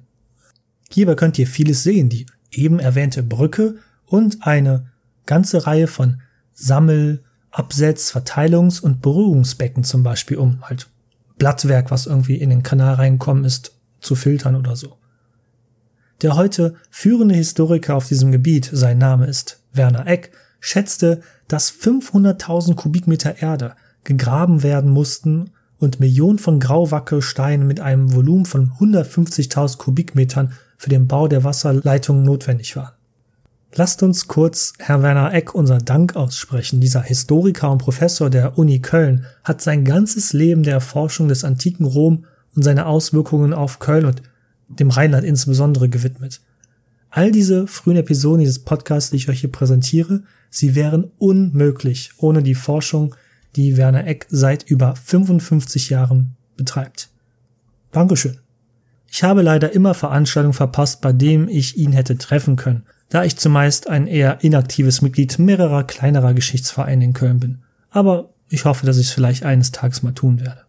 Hierbei 0.90 1.16
könnt 1.16 1.40
ihr 1.40 1.48
vieles 1.48 1.84
sehen, 1.84 2.10
die 2.10 2.26
eben 2.52 2.80
erwähnte 2.80 3.24
Brücke 3.24 3.76
und 4.06 4.46
eine 4.46 4.88
ganze 5.26 5.66
Reihe 5.66 5.88
von 5.88 6.22
Sammel-, 6.54 7.24
Absetz-, 7.52 8.12
Verteilungs- 8.12 8.82
und 8.82 9.02
Berührungsbecken 9.02 9.84
zum 9.84 10.04
Beispiel, 10.04 10.38
um 10.38 10.62
halt 10.62 10.88
Blattwerk, 11.38 11.92
was 11.92 12.06
irgendwie 12.06 12.36
in 12.36 12.50
den 12.50 12.64
Kanal 12.64 12.96
reingekommen 12.96 13.46
ist, 13.46 13.74
zu 14.02 14.16
filtern 14.16 14.56
oder 14.56 14.76
so. 14.76 14.98
Der 16.22 16.36
heute 16.36 16.76
führende 16.90 17.36
Historiker 17.36 17.96
auf 17.96 18.08
diesem 18.08 18.32
Gebiet, 18.32 18.70
sein 18.72 18.98
Name 18.98 19.28
ist 19.28 19.62
Werner 19.74 20.08
Eck, 20.08 20.32
schätzte, 20.60 21.22
dass 21.48 21.72
500.000 21.72 22.76
Kubikmeter 22.76 23.42
Erde 23.42 23.76
gegraben 24.04 24.64
werden 24.64 24.90
mussten 24.92 25.52
und 25.78 26.00
Millionen 26.00 26.40
von 26.40 26.60
Grauwackelsteinen 26.60 27.68
mit 27.68 27.80
einem 27.82 28.14
Volumen 28.14 28.46
von 28.46 28.72
150.000 28.80 29.78
Kubikmetern 29.78 30.54
für 30.78 30.90
den 30.90 31.08
Bau 31.08 31.28
der 31.28 31.44
Wasserleitungen 31.44 32.24
notwendig 32.24 32.76
waren. 32.76 32.94
Lasst 33.78 34.02
uns 34.04 34.30
kurz 34.30 34.72
Herr 34.80 35.04
Werner 35.04 35.34
Eck 35.34 35.54
unser 35.54 35.80
Dank 35.80 36.16
aussprechen. 36.16 36.80
Dieser 36.80 37.02
Historiker 37.02 37.72
und 37.72 37.80
Professor 37.80 38.30
der 38.30 38.58
Uni 38.58 38.80
Köln 38.80 39.26
hat 39.44 39.62
sein 39.62 39.84
ganzes 39.84 40.32
Leben 40.32 40.64
der 40.64 40.76
Erforschung 40.76 41.28
des 41.28 41.44
antiken 41.44 41.86
Rom 41.86 42.24
und 42.56 42.64
seine 42.64 42.86
Auswirkungen 42.86 43.54
auf 43.54 43.80
Köln 43.80 44.06
und 44.06 44.22
dem 44.68 44.90
Rheinland 44.90 45.26
insbesondere 45.26 45.90
gewidmet. 45.90 46.42
All 47.10 47.32
diese 47.32 47.68
frühen 47.68 47.98
Episoden 47.98 48.42
dieses 48.42 48.60
Podcasts, 48.60 49.12
die 49.12 49.18
ich 49.18 49.30
euch 49.30 49.42
hier 49.42 49.52
präsentiere, 49.52 50.24
sie 50.50 50.76
wären 50.76 51.12
unmöglich 51.18 52.12
ohne 52.18 52.44
die 52.44 52.56
Forschung, 52.56 53.16
die 53.56 53.78
Werner 53.78 54.06
Eck 54.06 54.28
seit 54.30 54.64
über 54.64 54.96
55 54.96 55.90
Jahren 55.90 56.36
betreibt. 56.58 57.10
Dankeschön. 57.92 58.40
Ich 59.10 59.24
habe 59.24 59.42
leider 59.42 59.72
immer 59.72 59.94
Veranstaltungen 59.94 60.54
verpasst, 60.54 61.00
bei 61.00 61.14
denen 61.14 61.48
ich 61.48 61.78
ihn 61.78 61.94
hätte 61.94 62.18
treffen 62.18 62.58
können 62.58 62.84
da 63.10 63.24
ich 63.24 63.38
zumeist 63.38 63.88
ein 63.90 64.08
eher 64.08 64.44
inaktives 64.44 65.02
Mitglied 65.02 65.40
mehrerer 65.40 65.84
kleinerer 65.84 66.34
Geschichtsvereine 66.34 67.04
in 67.04 67.14
Köln 67.14 67.40
bin. 67.40 67.60
Aber 67.90 68.34
ich 68.50 68.66
hoffe, 68.66 68.86
dass 68.86 68.98
ich 68.98 69.08
es 69.08 69.14
vielleicht 69.14 69.46
eines 69.46 69.72
Tages 69.72 70.04
mal 70.04 70.14
tun 70.14 70.40
werde. 70.40 70.65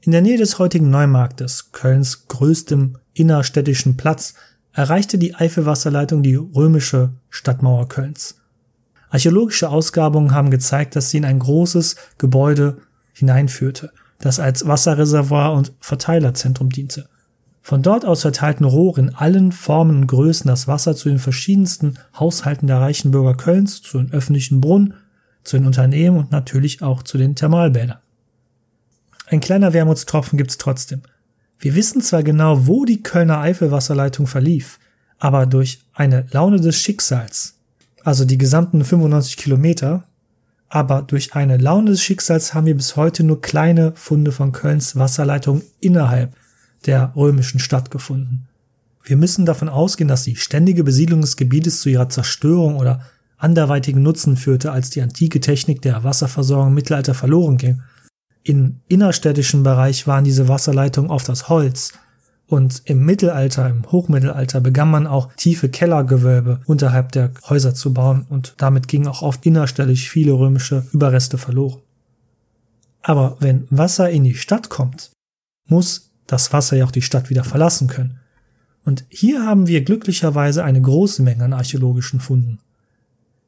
In 0.00 0.12
der 0.12 0.22
Nähe 0.22 0.38
des 0.38 0.58
heutigen 0.60 0.90
Neumarktes, 0.90 1.72
Kölns 1.72 2.28
größtem 2.28 2.98
innerstädtischen 3.14 3.96
Platz, 3.96 4.34
erreichte 4.72 5.18
die 5.18 5.34
Eifelwasserleitung 5.34 6.22
die 6.22 6.36
römische 6.36 7.10
Stadtmauer 7.30 7.88
Kölns. 7.88 8.36
Archäologische 9.10 9.70
Ausgrabungen 9.70 10.32
haben 10.32 10.50
gezeigt, 10.50 10.94
dass 10.94 11.10
sie 11.10 11.16
in 11.16 11.24
ein 11.24 11.40
großes 11.40 11.96
Gebäude 12.16 12.78
hineinführte, 13.12 13.90
das 14.20 14.38
als 14.38 14.68
Wasserreservoir 14.68 15.52
und 15.54 15.72
Verteilerzentrum 15.80 16.70
diente. 16.70 17.08
Von 17.60 17.82
dort 17.82 18.04
aus 18.04 18.22
verteilten 18.22 18.64
Rohre 18.64 19.00
in 19.00 19.14
allen 19.14 19.50
Formen 19.50 20.02
und 20.02 20.06
Größen 20.06 20.46
das 20.46 20.68
Wasser 20.68 20.94
zu 20.94 21.08
den 21.08 21.18
verschiedensten 21.18 21.98
Haushalten 22.18 22.68
der 22.68 22.80
reichen 22.80 23.10
Bürger 23.10 23.34
Kölns, 23.34 23.82
zu 23.82 23.98
den 23.98 24.12
öffentlichen 24.12 24.60
Brunnen, 24.60 24.94
zu 25.42 25.56
den 25.56 25.66
Unternehmen 25.66 26.18
und 26.18 26.30
natürlich 26.30 26.82
auch 26.82 27.02
zu 27.02 27.18
den 27.18 27.34
Thermalbädern. 27.34 27.98
Ein 29.30 29.40
kleiner 29.40 29.74
Wermutstropfen 29.74 30.38
gibt's 30.38 30.56
trotzdem. 30.56 31.02
Wir 31.58 31.74
wissen 31.74 32.00
zwar 32.00 32.22
genau, 32.22 32.66
wo 32.66 32.84
die 32.84 33.02
Kölner 33.02 33.40
Eifelwasserleitung 33.40 34.26
verlief, 34.26 34.78
aber 35.18 35.44
durch 35.44 35.80
eine 35.92 36.26
Laune 36.30 36.60
des 36.60 36.76
Schicksals, 36.76 37.56
also 38.04 38.24
die 38.24 38.38
gesamten 38.38 38.84
95 38.84 39.36
Kilometer, 39.36 40.04
aber 40.70 41.02
durch 41.02 41.34
eine 41.34 41.58
Laune 41.58 41.90
des 41.90 42.02
Schicksals 42.02 42.54
haben 42.54 42.66
wir 42.66 42.76
bis 42.76 42.96
heute 42.96 43.22
nur 43.22 43.42
kleine 43.42 43.92
Funde 43.96 44.32
von 44.32 44.52
Kölns 44.52 44.96
Wasserleitung 44.96 45.62
innerhalb 45.80 46.34
der 46.86 47.12
römischen 47.16 47.58
Stadt 47.58 47.90
gefunden. 47.90 48.46
Wir 49.02 49.16
müssen 49.16 49.44
davon 49.44 49.68
ausgehen, 49.68 50.08
dass 50.08 50.22
die 50.22 50.36
ständige 50.36 50.84
Besiedlung 50.84 51.20
des 51.20 51.36
Gebietes 51.36 51.80
zu 51.80 51.90
ihrer 51.90 52.08
Zerstörung 52.08 52.76
oder 52.76 53.02
anderweitigen 53.36 54.02
Nutzen 54.02 54.36
führte, 54.36 54.72
als 54.72 54.90
die 54.90 55.02
antike 55.02 55.40
Technik 55.40 55.82
der 55.82 56.04
Wasserversorgung 56.04 56.68
im 56.68 56.74
Mittelalter 56.74 57.14
verloren 57.14 57.56
ging. 57.56 57.82
Im 58.42 58.80
innerstädtischen 58.88 59.62
Bereich 59.62 60.06
waren 60.06 60.24
diese 60.24 60.48
Wasserleitungen 60.48 61.10
oft 61.10 61.28
aus 61.28 61.48
Holz, 61.48 61.92
und 62.48 62.80
im 62.86 63.04
Mittelalter, 63.04 63.68
im 63.68 63.84
Hochmittelalter 63.92 64.62
begann 64.62 64.90
man 64.90 65.06
auch 65.06 65.30
tiefe 65.34 65.68
Kellergewölbe 65.68 66.60
unterhalb 66.64 67.12
der 67.12 67.30
Häuser 67.46 67.74
zu 67.74 67.92
bauen 67.92 68.24
und 68.30 68.54
damit 68.56 68.88
gingen 68.88 69.06
auch 69.06 69.20
oft 69.20 69.44
innerstädtisch 69.44 70.08
viele 70.08 70.32
römische 70.32 70.86
Überreste 70.92 71.36
verloren. 71.36 71.82
Aber 73.02 73.36
wenn 73.40 73.66
Wasser 73.68 74.08
in 74.08 74.24
die 74.24 74.34
Stadt 74.34 74.70
kommt, 74.70 75.10
muss 75.66 76.10
das 76.26 76.50
Wasser 76.54 76.78
ja 76.78 76.86
auch 76.86 76.90
die 76.90 77.02
Stadt 77.02 77.28
wieder 77.28 77.44
verlassen 77.44 77.86
können. 77.86 78.18
Und 78.82 79.04
hier 79.10 79.44
haben 79.44 79.66
wir 79.66 79.84
glücklicherweise 79.84 80.64
eine 80.64 80.80
große 80.80 81.22
Menge 81.22 81.44
an 81.44 81.52
archäologischen 81.52 82.18
Funden. 82.18 82.60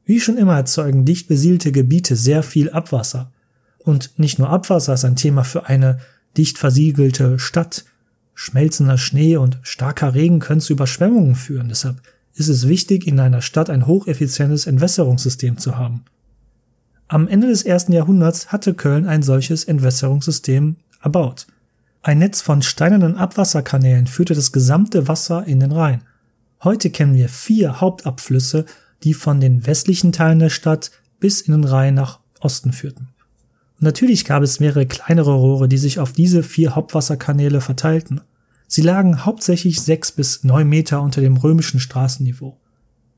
Wie 0.04 0.20
schon 0.20 0.36
immer 0.36 0.56
erzeugen 0.56 1.06
dicht 1.06 1.26
besiedelte 1.26 1.72
Gebiete 1.72 2.16
sehr 2.16 2.42
viel 2.42 2.68
Abwasser. 2.68 3.32
Und 3.84 4.18
nicht 4.18 4.38
nur 4.38 4.50
Abwasser 4.50 4.94
ist 4.94 5.04
ein 5.04 5.16
Thema 5.16 5.44
für 5.44 5.66
eine 5.66 5.98
dicht 6.36 6.58
versiegelte 6.58 7.38
Stadt. 7.38 7.84
Schmelzender 8.34 8.98
Schnee 8.98 9.36
und 9.36 9.58
starker 9.62 10.14
Regen 10.14 10.38
können 10.38 10.60
zu 10.60 10.72
Überschwemmungen 10.72 11.34
führen. 11.34 11.68
Deshalb 11.68 12.00
ist 12.34 12.48
es 12.48 12.68
wichtig, 12.68 13.06
in 13.06 13.20
einer 13.20 13.42
Stadt 13.42 13.68
ein 13.68 13.86
hocheffizientes 13.86 14.66
Entwässerungssystem 14.66 15.58
zu 15.58 15.76
haben. 15.76 16.04
Am 17.08 17.26
Ende 17.28 17.48
des 17.48 17.64
ersten 17.64 17.92
Jahrhunderts 17.92 18.52
hatte 18.52 18.72
Köln 18.72 19.06
ein 19.06 19.22
solches 19.22 19.64
Entwässerungssystem 19.64 20.76
erbaut. 21.02 21.46
Ein 22.02 22.18
Netz 22.18 22.40
von 22.40 22.62
steinernen 22.62 23.16
Abwasserkanälen 23.16 24.06
führte 24.06 24.34
das 24.34 24.52
gesamte 24.52 25.06
Wasser 25.06 25.44
in 25.44 25.60
den 25.60 25.72
Rhein. 25.72 26.02
Heute 26.62 26.88
kennen 26.90 27.14
wir 27.14 27.28
vier 27.28 27.80
Hauptabflüsse, 27.80 28.64
die 29.02 29.12
von 29.12 29.40
den 29.40 29.66
westlichen 29.66 30.12
Teilen 30.12 30.38
der 30.38 30.50
Stadt 30.50 30.92
bis 31.18 31.40
in 31.40 31.52
den 31.52 31.64
Rhein 31.64 31.94
nach 31.94 32.20
Osten 32.40 32.72
führten. 32.72 33.08
Natürlich 33.80 34.24
gab 34.24 34.42
es 34.42 34.60
mehrere 34.60 34.86
kleinere 34.86 35.34
Rohre, 35.34 35.68
die 35.68 35.78
sich 35.78 35.98
auf 35.98 36.12
diese 36.12 36.42
vier 36.42 36.74
Hauptwasserkanäle 36.74 37.60
verteilten. 37.60 38.20
Sie 38.68 38.82
lagen 38.82 39.24
hauptsächlich 39.24 39.80
sechs 39.80 40.12
bis 40.12 40.44
neun 40.44 40.68
Meter 40.68 41.02
unter 41.02 41.20
dem 41.20 41.36
römischen 41.36 41.80
Straßenniveau. 41.80 42.60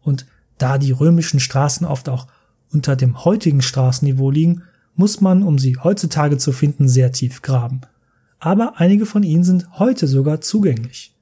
Und 0.01 0.27
da 0.59 0.79
die 0.79 0.93
römischen 0.93 1.41
Straßen 1.41 1.87
oft 1.87 2.09
auch 2.09 2.27
unter 2.71 2.97
dem 2.97 3.25
heutigen 3.25 3.61
Straßenniveau 3.61 4.31
liegen, 4.31 4.63
muss 4.95 5.21
man, 5.21 5.43
um 5.43 5.59
sie 5.59 5.77
heutzutage 5.77 6.39
zu 6.39 6.53
finden, 6.53 6.89
sehr 6.89 7.13
tief 7.13 7.43
graben 7.43 7.83
aber 8.43 8.81
einige 8.81 9.07
von 9.07 9.23
ihnen 9.23 9.45
sind 9.45 9.79
heute 9.79 10.09
sogar 10.09 10.41
zugänglich. 10.41 11.15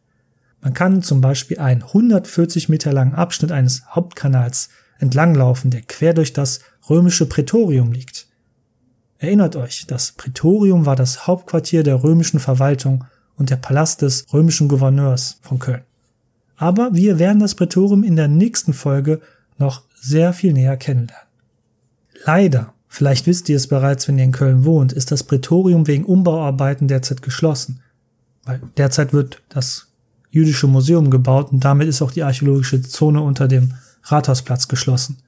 Man 0.62 0.72
kann 0.72 1.02
zum 1.02 1.20
Beispiel 1.20 1.58
einen 1.58 1.82
140 1.82 2.70
Meter 2.70 2.94
langen 2.94 3.14
Abschnitt 3.14 3.52
eines 3.52 3.84
Hauptkanals 3.90 4.70
entlanglaufen, 4.98 5.70
der 5.70 5.82
quer 5.82 6.14
durch 6.14 6.32
das 6.32 6.60
römische 6.88 7.26
Prätorium 7.26 7.92
liegt. 7.92 8.26
Erinnert 9.20 9.54
euch, 9.54 9.86
das 9.86 10.12
Prätorium 10.12 10.84
war 10.84 10.96
das 10.96 11.28
Hauptquartier 11.28 11.84
der 11.84 12.02
römischen 12.02 12.40
Verwaltung 12.40 13.04
und 13.36 13.50
der 13.50 13.56
Palast 13.56 14.02
des 14.02 14.26
römischen 14.32 14.66
Gouverneurs 14.66 15.38
von 15.42 15.60
Köln. 15.60 15.82
Aber 16.56 16.94
wir 16.94 17.20
werden 17.20 17.38
das 17.38 17.54
Prätorium 17.54 18.02
in 18.02 18.16
der 18.16 18.28
nächsten 18.28 18.72
Folge 18.72 19.20
noch 19.58 19.82
sehr 19.94 20.32
viel 20.32 20.52
näher 20.52 20.76
kennenlernen. 20.76 21.28
Leider 22.24 22.74
Vielleicht 22.92 23.28
wisst 23.28 23.48
ihr 23.48 23.56
es 23.56 23.68
bereits, 23.68 24.08
wenn 24.08 24.18
ihr 24.18 24.24
in 24.24 24.32
Köln 24.32 24.64
wohnt, 24.64 24.92
ist 24.92 25.12
das 25.12 25.22
Prätorium 25.22 25.86
wegen 25.86 26.04
Umbauarbeiten 26.04 26.88
derzeit 26.88 27.22
geschlossen. 27.22 27.80
Weil 28.44 28.60
derzeit 28.76 29.12
wird 29.12 29.40
das 29.48 29.86
jüdische 30.28 30.66
Museum 30.66 31.08
gebaut 31.08 31.52
und 31.52 31.64
damit 31.64 31.86
ist 31.86 32.02
auch 32.02 32.10
die 32.10 32.24
archäologische 32.24 32.82
Zone 32.82 33.20
unter 33.20 33.46
dem 33.46 33.74
Rathausplatz 34.02 34.66
geschlossen. 34.66 35.18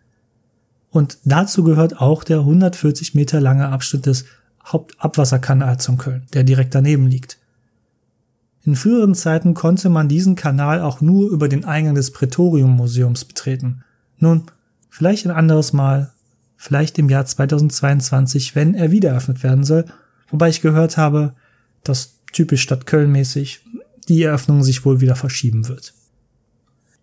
Und 0.93 1.19
dazu 1.25 1.65
gehört 1.65 2.01
auch 2.01 2.23
der 2.23 2.41
140 2.41 3.15
Meter 3.15 3.41
lange 3.41 3.69
Abschnitt 3.69 4.07
des 4.07 4.27
Hauptabwasserkanals 4.65 5.83
zum 5.83 5.97
Köln, 5.99 6.27
der 6.35 6.45
direkt 6.45 6.75
daneben 6.75 7.07
liegt. 7.07 7.39
In 8.65 8.77
früheren 8.77 9.15
Zeiten 9.15 9.55
konnte 9.55 9.89
man 9.89 10.09
diesen 10.09 10.37
Kanal 10.37 10.81
auch 10.83 11.01
nur 11.01 11.31
über 11.31 11.49
den 11.49 11.65
Eingang 11.65 11.97
des 11.97 12.13
Prätorium 12.13 12.77
Museums 12.77 13.25
betreten. 13.25 13.83
Nun, 14.19 14.45
vielleicht 14.89 15.27
ein 15.27 15.33
anderes 15.33 15.73
Mal 15.73 16.13
vielleicht 16.57 16.99
im 16.99 17.09
Jahr 17.09 17.25
2022, 17.25 18.55
wenn 18.55 18.75
er 18.75 18.93
wieder 18.93 19.11
eröffnet 19.11 19.43
werden 19.43 19.65
soll. 19.65 19.87
Wobei 20.31 20.51
ich 20.51 20.61
gehört 20.61 20.97
habe, 20.97 21.35
dass 21.83 22.19
typisch 22.33 22.63
Stadt 22.63 22.87
Köln 22.87 23.11
mäßig 23.11 23.65
die 24.09 24.23
Eröffnung 24.23 24.63
sich 24.63 24.85
wohl 24.85 25.01
wieder 25.01 25.17
verschieben 25.17 25.69
wird. 25.69 25.95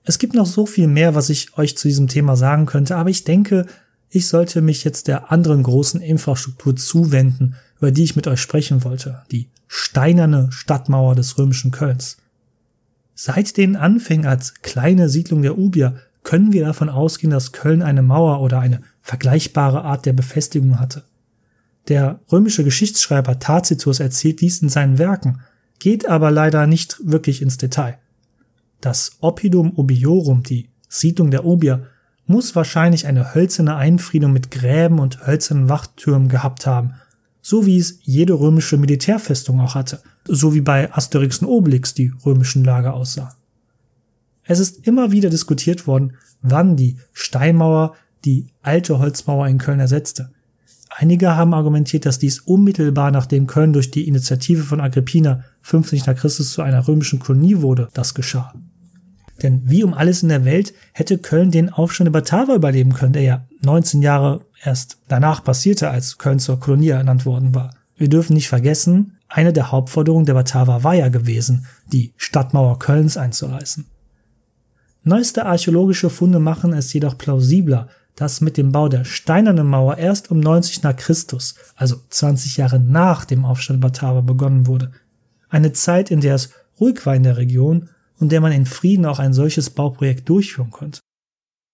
Es 0.10 0.18
gibt 0.18 0.34
noch 0.34 0.48
so 0.48 0.66
viel 0.66 0.88
mehr, 0.88 1.14
was 1.14 1.30
ich 1.30 1.56
euch 1.56 1.78
zu 1.78 1.88
diesem 1.88 2.08
Thema 2.08 2.36
sagen 2.36 2.66
könnte, 2.66 2.96
aber 2.96 3.12
ich 3.12 3.26
denke, 3.26 3.68
ich 4.10 4.28
sollte 4.28 4.60
mich 4.60 4.84
jetzt 4.84 5.08
der 5.08 5.32
anderen 5.32 5.62
großen 5.62 6.02
Infrastruktur 6.02 6.76
zuwenden, 6.76 7.54
über 7.78 7.92
die 7.92 8.06
ich 8.06 8.16
mit 8.16 8.26
euch 8.26 8.42
sprechen 8.42 8.84
wollte, 8.84 9.22
die 9.32 9.50
steinerne 9.68 10.52
Stadtmauer 10.52 11.14
des 11.14 11.38
römischen 11.38 11.70
Kölns. 11.70 12.18
Seit 13.14 13.56
den 13.56 13.76
Anfängen 13.76 14.26
als 14.26 14.56
kleine 14.64 15.10
Siedlung 15.10 15.44
der 15.44 15.60
Ubier 15.60 15.98
können 16.24 16.54
wir 16.54 16.66
davon 16.66 16.90
ausgehen, 16.90 17.30
dass 17.30 17.52
Köln 17.52 17.84
eine 17.84 18.02
Mauer 18.02 18.42
oder 18.42 18.60
eine 18.60 18.82
vergleichbare 19.04 19.84
Art 19.84 20.08
der 20.08 20.14
Befestigung 20.14 20.80
hatte. 20.80 21.04
Der 21.88 22.20
römische 22.32 22.64
Geschichtsschreiber 22.64 23.38
Tacitus 23.38 24.00
erzählt 24.00 24.42
dies 24.42 24.64
in 24.64 24.70
seinen 24.70 24.98
Werken, 24.98 25.42
geht 25.78 26.10
aber 26.10 26.32
leider 26.32 26.66
nicht 26.66 26.98
wirklich 27.04 27.44
ins 27.44 27.60
Detail. 27.60 28.00
Das 28.82 29.18
Oppidum 29.20 29.74
Obiorum, 29.76 30.44
die 30.44 30.70
Siedlung 30.88 31.32
der 31.32 31.46
Obier, 31.46 31.88
muss 32.26 32.56
wahrscheinlich 32.56 33.08
eine 33.08 33.34
hölzerne 33.34 33.76
Einfriedung 33.76 34.32
mit 34.32 34.52
Gräben 34.52 35.00
und 35.00 35.26
hölzernen 35.26 35.68
Wachtürmen 35.68 36.30
gehabt 36.30 36.68
haben, 36.68 36.94
so 37.42 37.66
wie 37.66 37.78
es 37.78 38.00
jede 38.04 38.34
römische 38.34 38.78
Militärfestung 38.78 39.60
auch 39.60 39.76
hatte, 39.76 40.02
so 40.26 40.54
wie 40.54 40.62
bei 40.62 40.94
Asterix 40.94 41.40
und 41.40 41.48
Obelix 41.48 41.94
die 41.94 42.14
römischen 42.26 42.64
Lager 42.64 42.94
aussahen. 42.94 43.34
Es 44.44 44.60
ist 44.60 44.88
immer 44.88 45.12
wieder 45.12 45.30
diskutiert 45.30 45.88
worden, 45.88 46.14
wann 46.42 46.76
die 46.76 46.98
Steinmauer 47.14 47.96
die 48.26 48.48
alte 48.62 49.00
Holzmauer 49.00 49.48
in 49.48 49.58
Köln 49.58 49.80
ersetzte. 49.80 50.32
Einige 50.90 51.36
haben 51.36 51.54
argumentiert, 51.54 52.06
dass 52.06 52.20
dies 52.20 52.40
unmittelbar 52.40 53.12
nachdem 53.12 53.48
Köln 53.48 53.74
durch 53.74 53.92
die 53.92 54.08
Initiative 54.08 54.64
von 54.64 54.82
Agrippina 54.82 55.44
50 55.62 56.06
nach 56.06 56.16
Christus 56.16 56.52
zu 56.52 56.62
einer 56.62 56.88
römischen 56.88 57.20
Kolonie 57.20 57.62
wurde, 57.62 57.90
das 57.94 58.14
geschah. 58.14 58.54
Denn 59.42 59.62
wie 59.66 59.84
um 59.84 59.94
alles 59.94 60.24
in 60.24 60.30
der 60.30 60.46
Welt 60.46 60.74
hätte 60.94 61.18
Köln 61.18 61.52
den 61.52 61.70
Aufstand 61.70 62.08
der 62.08 62.12
Bataver 62.12 62.56
überleben 62.56 62.94
können, 62.94 63.14
der 63.14 63.22
ja 63.24 63.46
19 63.62 64.02
Jahre 64.02 64.42
erst 64.64 64.98
danach 65.08 65.44
passierte, 65.44 65.90
als 65.90 66.18
Köln 66.18 66.40
zur 66.40 66.60
Kolonie 66.60 66.90
ernannt 66.90 67.26
worden 67.26 67.56
war. 67.56 67.72
Wir 67.96 68.10
dürfen 68.10 68.34
nicht 68.34 68.50
vergessen, 68.50 69.18
eine 69.28 69.54
der 69.54 69.72
Hauptforderungen 69.72 70.26
der 70.26 70.34
Bataver 70.34 70.84
war 70.84 70.96
ja 70.96 71.10
gewesen, 71.10 71.68
die 71.92 72.14
Stadtmauer 72.18 72.80
Kölns 72.80 73.16
einzureißen. 73.16 73.86
Neueste 75.04 75.46
archäologische 75.46 76.10
Funde 76.10 76.40
machen 76.40 76.74
es 76.74 76.92
jedoch 76.92 77.18
plausibler, 77.18 77.88
dass 78.16 78.42
mit 78.42 78.58
dem 78.58 78.72
Bau 78.72 78.90
der 78.90 79.06
Steinernen 79.06 79.68
Mauer 79.68 79.98
erst 79.98 80.30
um 80.30 80.40
90 80.40 80.84
nach 80.84 80.96
Christus, 80.96 81.56
also 81.76 81.98
20 82.10 82.58
Jahre 82.58 82.80
nach 82.80 83.24
dem 83.24 83.46
Aufstand 83.46 83.80
Bataver 83.80 84.24
begonnen 84.24 84.68
wurde. 84.68 84.92
Eine 85.50 85.72
Zeit, 85.72 86.12
in 86.12 86.22
der 86.22 86.36
es 86.36 86.50
ruhig 86.80 87.06
war 87.06 87.16
in 87.16 87.24
der 87.24 87.38
Region 87.38 87.90
und 88.20 88.32
der 88.32 88.42
man 88.42 88.52
in 88.52 88.66
Frieden 88.66 89.06
auch 89.06 89.20
ein 89.20 89.34
solches 89.34 89.70
Bauprojekt 89.70 90.28
durchführen 90.30 90.72
konnte. 90.72 91.00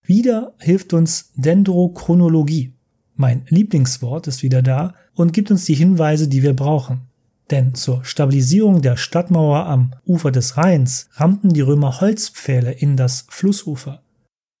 Wieder 0.04 0.54
hilft 0.58 0.92
uns 0.92 1.32
Dendrochronologie. 1.34 2.72
Mein 3.14 3.42
Lieblingswort 3.48 4.26
ist 4.28 4.42
wieder 4.42 4.62
da 4.62 4.94
und 5.14 5.32
gibt 5.32 5.50
uns 5.50 5.64
die 5.64 5.74
Hinweise, 5.74 6.28
die 6.28 6.42
wir 6.42 6.54
brauchen. 6.54 7.02
Denn 7.50 7.74
zur 7.74 8.04
Stabilisierung 8.04 8.82
der 8.82 8.96
Stadtmauer 8.96 9.66
am 9.66 9.92
Ufer 10.04 10.30
des 10.30 10.56
Rheins 10.56 11.08
rammten 11.12 11.52
die 11.52 11.60
Römer 11.60 12.00
Holzpfähle 12.00 12.72
in 12.72 12.96
das 12.96 13.26
Flussufer. 13.28 14.02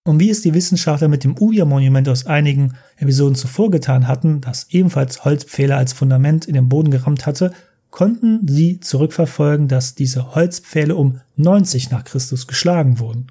Und 0.04 0.20
wie 0.20 0.30
es 0.30 0.40
die 0.40 0.54
Wissenschaftler 0.54 1.08
mit 1.08 1.24
dem 1.24 1.36
Uja-Monument 1.36 2.08
aus 2.08 2.26
einigen 2.26 2.74
Episoden 2.96 3.34
zuvor 3.34 3.72
getan 3.72 4.06
hatten, 4.06 4.40
das 4.40 4.68
ebenfalls 4.70 5.24
Holzpfähle 5.24 5.76
als 5.76 5.92
Fundament 5.92 6.46
in 6.46 6.54
den 6.54 6.68
Boden 6.68 6.92
gerammt 6.92 7.26
hatte, 7.26 7.52
konnten 7.96 8.46
sie 8.46 8.78
zurückverfolgen, 8.78 9.68
dass 9.68 9.94
diese 9.94 10.34
Holzpfähle 10.34 10.94
um 10.94 11.22
90 11.36 11.90
nach 11.90 12.04
Christus 12.04 12.46
geschlagen 12.46 12.98
wurden. 12.98 13.28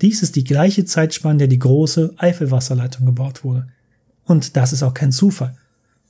Dies 0.00 0.22
ist 0.22 0.36
die 0.36 0.44
gleiche 0.44 0.84
Zeitspanne, 0.84 1.38
der 1.38 1.48
die 1.48 1.58
große 1.58 2.14
Eifelwasserleitung 2.16 3.04
gebaut 3.04 3.42
wurde. 3.42 3.66
Und 4.22 4.56
das 4.56 4.72
ist 4.72 4.84
auch 4.84 4.94
kein 4.94 5.10
Zufall. 5.10 5.56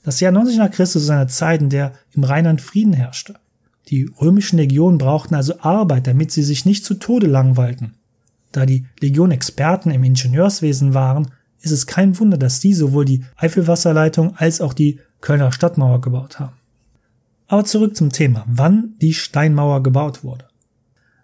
Das 0.02 0.20
Jahr 0.20 0.30
90 0.30 0.58
nach 0.58 0.70
Christus 0.70 1.04
ist 1.04 1.08
eine 1.08 1.28
Zeit, 1.28 1.62
in 1.62 1.70
der 1.70 1.94
im 2.12 2.22
Rheinland 2.22 2.60
Frieden 2.60 2.92
herrschte. 2.92 3.37
Die 3.88 4.10
römischen 4.20 4.58
Legionen 4.58 4.99
brauchten 4.99 5.34
also 5.34 5.58
Arbeit, 5.60 6.06
damit 6.06 6.32
sie 6.32 6.42
sich 6.42 6.66
nicht 6.66 6.84
zu 6.84 6.96
Tode 6.96 7.28
langweilten. 7.28 7.94
Da 8.52 8.66
die 8.66 8.84
Legion 9.00 9.30
Experten 9.30 9.90
im 9.90 10.04
Ingenieurswesen 10.04 10.92
waren, 10.92 11.30
ist 11.62 11.72
es 11.72 11.87
kein 11.87 12.18
Wunder, 12.18 12.37
dass 12.37 12.60
die 12.60 12.75
sowohl 12.75 13.06
die 13.06 13.25
Eifelwasserleitung 13.37 14.37
als 14.37 14.60
auch 14.60 14.75
die 14.75 15.00
Kölner 15.22 15.50
Stadtmauer 15.50 16.02
gebaut 16.02 16.40
haben. 16.40 16.59
Aber 17.50 17.64
zurück 17.64 17.97
zum 17.97 18.12
Thema, 18.12 18.45
wann 18.47 18.95
die 19.00 19.12
Steinmauer 19.12 19.83
gebaut 19.83 20.23
wurde. 20.23 20.45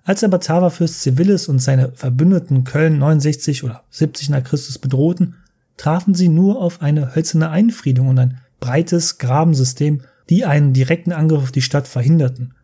Als 0.03 0.21
der 0.21 0.29
Bataverfürst 0.29 1.01
Civilis 1.01 1.47
und 1.47 1.61
seine 1.61 1.93
Verbündeten 1.93 2.65
Köln 2.65 2.99
69 2.99 3.63
oder 3.63 3.85
70 3.91 4.31
nach 4.31 4.43
Christus 4.43 4.79
bedrohten, 4.79 5.37
trafen 5.77 6.15
sie 6.15 6.27
nur 6.27 6.61
auf 6.61 6.83
eine 6.83 7.15
hölzerne 7.15 7.51
Einfriedung 7.51 8.09
und 8.09 8.19
ein 8.19 8.41
breites 8.59 9.19
Grabensystem, 9.19 10.03
die 10.29 10.45
einen 10.45 10.73
direkten 10.73 11.13
Angriff 11.13 11.45
auf 11.45 11.53
die 11.53 11.63
Stadt 11.63 11.87
verhinderten. 11.87 12.55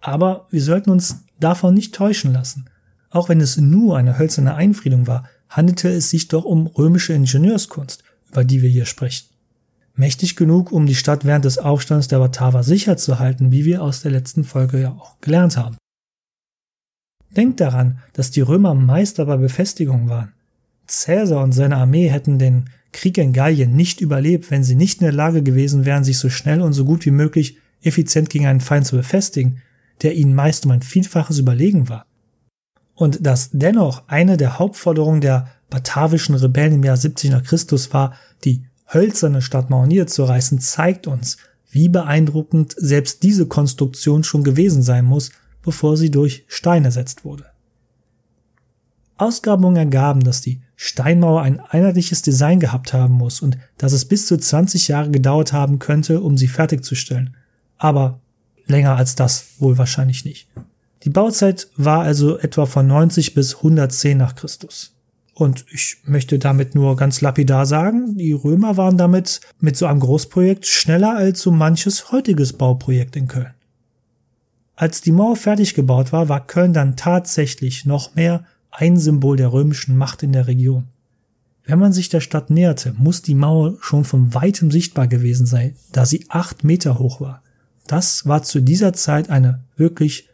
Aber 0.00 0.48
wir 0.50 0.60
sollten 0.60 0.90
uns 0.90 1.22
davon 1.38 1.74
nicht 1.74 1.94
täuschen 1.94 2.32
lassen. 2.32 2.64
Auch 3.08 3.28
wenn 3.28 3.40
es 3.40 3.56
nur 3.56 3.96
eine 3.96 4.18
hölzerne 4.18 4.56
Einfriedung 4.56 5.06
war, 5.06 5.28
handelte 5.48 5.90
es 5.90 6.10
sich 6.10 6.26
doch 6.26 6.44
um 6.44 6.66
römische 6.66 7.12
Ingenieurskunst, 7.12 8.02
über 8.32 8.42
die 8.42 8.62
wir 8.62 8.68
hier 8.68 8.86
sprechen. 8.86 9.31
Mächtig 9.94 10.36
genug, 10.36 10.72
um 10.72 10.86
die 10.86 10.94
Stadt 10.94 11.24
während 11.24 11.44
des 11.44 11.58
Aufstands 11.58 12.08
der 12.08 12.18
Bataver 12.18 12.62
sicher 12.62 12.96
zu 12.96 13.18
halten, 13.18 13.52
wie 13.52 13.64
wir 13.64 13.82
aus 13.82 14.02
der 14.02 14.10
letzten 14.10 14.44
Folge 14.44 14.80
ja 14.80 14.90
auch 14.90 15.20
gelernt 15.20 15.56
haben. 15.56 15.76
Denkt 17.36 17.60
daran, 17.60 17.98
dass 18.12 18.30
die 18.30 18.40
Römer 18.40 18.74
Meister 18.74 19.26
bei 19.26 19.36
Befestigung 19.36 20.08
waren. 20.08 20.32
Caesar 20.86 21.42
und 21.42 21.52
seine 21.52 21.76
Armee 21.76 22.08
hätten 22.08 22.38
den 22.38 22.70
Krieg 22.92 23.16
in 23.16 23.32
Gallien 23.32 23.74
nicht 23.74 24.00
überlebt, 24.00 24.50
wenn 24.50 24.64
sie 24.64 24.74
nicht 24.74 25.00
in 25.00 25.06
der 25.06 25.14
Lage 25.14 25.42
gewesen 25.42 25.84
wären, 25.84 26.04
sich 26.04 26.18
so 26.18 26.28
schnell 26.28 26.60
und 26.60 26.74
so 26.74 26.84
gut 26.84 27.06
wie 27.06 27.10
möglich 27.10 27.58
effizient 27.82 28.30
gegen 28.30 28.46
einen 28.46 28.60
Feind 28.60 28.86
zu 28.86 28.96
befestigen, 28.96 29.62
der 30.02 30.14
ihnen 30.14 30.34
meist 30.34 30.66
um 30.66 30.72
ein 30.72 30.82
Vielfaches 30.82 31.38
überlegen 31.38 31.88
war. 31.88 32.06
Und 32.94 33.26
dass 33.26 33.50
dennoch 33.52 34.08
eine 34.08 34.36
der 34.36 34.58
Hauptforderungen 34.58 35.22
der 35.22 35.48
batavischen 35.70 36.34
Rebellen 36.34 36.74
im 36.74 36.84
Jahr 36.84 36.98
70 36.98 37.30
nach 37.30 37.42
Christus 37.42 37.92
war, 37.94 38.14
die 38.44 38.64
hölzerne 38.92 39.42
Stadt 39.42 39.70
Maunier 39.70 40.06
zu 40.06 40.24
reißen, 40.24 40.60
zeigt 40.60 41.06
uns, 41.06 41.38
wie 41.70 41.88
beeindruckend 41.88 42.74
selbst 42.76 43.22
diese 43.22 43.46
Konstruktion 43.46 44.24
schon 44.24 44.44
gewesen 44.44 44.82
sein 44.82 45.04
muss, 45.04 45.30
bevor 45.62 45.96
sie 45.96 46.10
durch 46.10 46.44
Stein 46.48 46.84
ersetzt 46.84 47.24
wurde. 47.24 47.46
Ausgrabungen 49.16 49.76
ergaben, 49.76 50.20
dass 50.20 50.40
die 50.40 50.60
Steinmauer 50.76 51.42
ein 51.42 51.60
einheitliches 51.60 52.22
Design 52.22 52.58
gehabt 52.60 52.92
haben 52.92 53.14
muss 53.14 53.40
und 53.40 53.56
dass 53.78 53.92
es 53.92 54.04
bis 54.04 54.26
zu 54.26 54.36
20 54.36 54.88
Jahre 54.88 55.10
gedauert 55.10 55.52
haben 55.52 55.78
könnte, 55.78 56.20
um 56.20 56.36
sie 56.36 56.48
fertigzustellen. 56.48 57.36
Aber 57.78 58.20
länger 58.66 58.96
als 58.96 59.14
das 59.14 59.60
wohl 59.60 59.78
wahrscheinlich 59.78 60.24
nicht. 60.24 60.48
Die 61.04 61.10
Bauzeit 61.10 61.68
war 61.76 62.02
also 62.02 62.38
etwa 62.38 62.66
von 62.66 62.86
90 62.86 63.34
bis 63.34 63.56
110 63.56 64.18
nach 64.18 64.34
Christus. 64.34 64.92
Und 65.34 65.64
ich 65.72 65.98
möchte 66.04 66.38
damit 66.38 66.74
nur 66.74 66.96
ganz 66.96 67.20
lapidar 67.20 67.64
sagen, 67.64 68.16
die 68.16 68.32
Römer 68.32 68.76
waren 68.76 68.98
damit 68.98 69.40
mit 69.60 69.76
so 69.76 69.86
einem 69.86 70.00
Großprojekt 70.00 70.66
schneller 70.66 71.16
als 71.16 71.40
so 71.40 71.50
manches 71.50 72.12
heutiges 72.12 72.52
Bauprojekt 72.52 73.16
in 73.16 73.28
Köln. 73.28 73.54
Als 74.76 75.00
die 75.00 75.12
Mauer 75.12 75.36
fertig 75.36 75.74
gebaut 75.74 76.12
war, 76.12 76.28
war 76.28 76.46
Köln 76.46 76.72
dann 76.72 76.96
tatsächlich 76.96 77.86
noch 77.86 78.14
mehr 78.14 78.44
ein 78.70 78.96
Symbol 78.96 79.36
der 79.36 79.52
römischen 79.52 79.96
Macht 79.96 80.22
in 80.22 80.32
der 80.32 80.46
Region. 80.46 80.88
Wenn 81.64 81.78
man 81.78 81.92
sich 81.92 82.08
der 82.08 82.20
Stadt 82.20 82.50
näherte, 82.50 82.94
muss 82.98 83.22
die 83.22 83.34
Mauer 83.34 83.76
schon 83.80 84.04
von 84.04 84.34
weitem 84.34 84.70
sichtbar 84.70 85.06
gewesen 85.06 85.46
sein, 85.46 85.76
da 85.92 86.04
sie 86.04 86.26
acht 86.28 86.64
Meter 86.64 86.98
hoch 86.98 87.20
war. 87.20 87.42
Das 87.86 88.26
war 88.26 88.42
zu 88.42 88.60
dieser 88.60 88.92
Zeit 88.92 89.30
eine 89.30 89.62
wirklich 89.76 90.28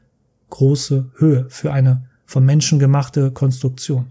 große 0.50 1.10
Höhe 1.16 1.46
für 1.50 1.72
eine 1.72 2.06
vom 2.24 2.44
Menschen 2.44 2.78
gemachte 2.78 3.30
Konstruktion. 3.30 4.06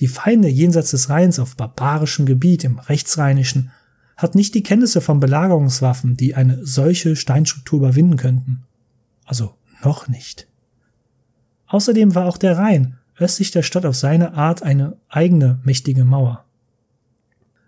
Die 0.00 0.08
Feinde 0.08 0.48
jenseits 0.48 0.90
des 0.90 1.10
Rheins 1.10 1.38
auf 1.38 1.56
barbarischem 1.56 2.26
Gebiet 2.26 2.64
im 2.64 2.78
rechtsrheinischen 2.78 3.70
hatten 4.16 4.38
nicht 4.38 4.54
die 4.54 4.62
Kenntnisse 4.62 5.00
von 5.00 5.20
Belagerungswaffen, 5.20 6.16
die 6.16 6.34
eine 6.34 6.64
solche 6.64 7.16
Steinstruktur 7.16 7.78
überwinden 7.78 8.16
könnten. 8.16 8.64
Also 9.24 9.54
noch 9.84 10.08
nicht. 10.08 10.46
Außerdem 11.66 12.14
war 12.14 12.26
auch 12.26 12.38
der 12.38 12.58
Rhein 12.58 12.96
östlich 13.16 13.50
der 13.50 13.62
Stadt 13.62 13.84
auf 13.84 13.96
seine 13.96 14.34
Art 14.34 14.62
eine 14.62 14.96
eigene 15.08 15.60
mächtige 15.64 16.04
Mauer. 16.04 16.44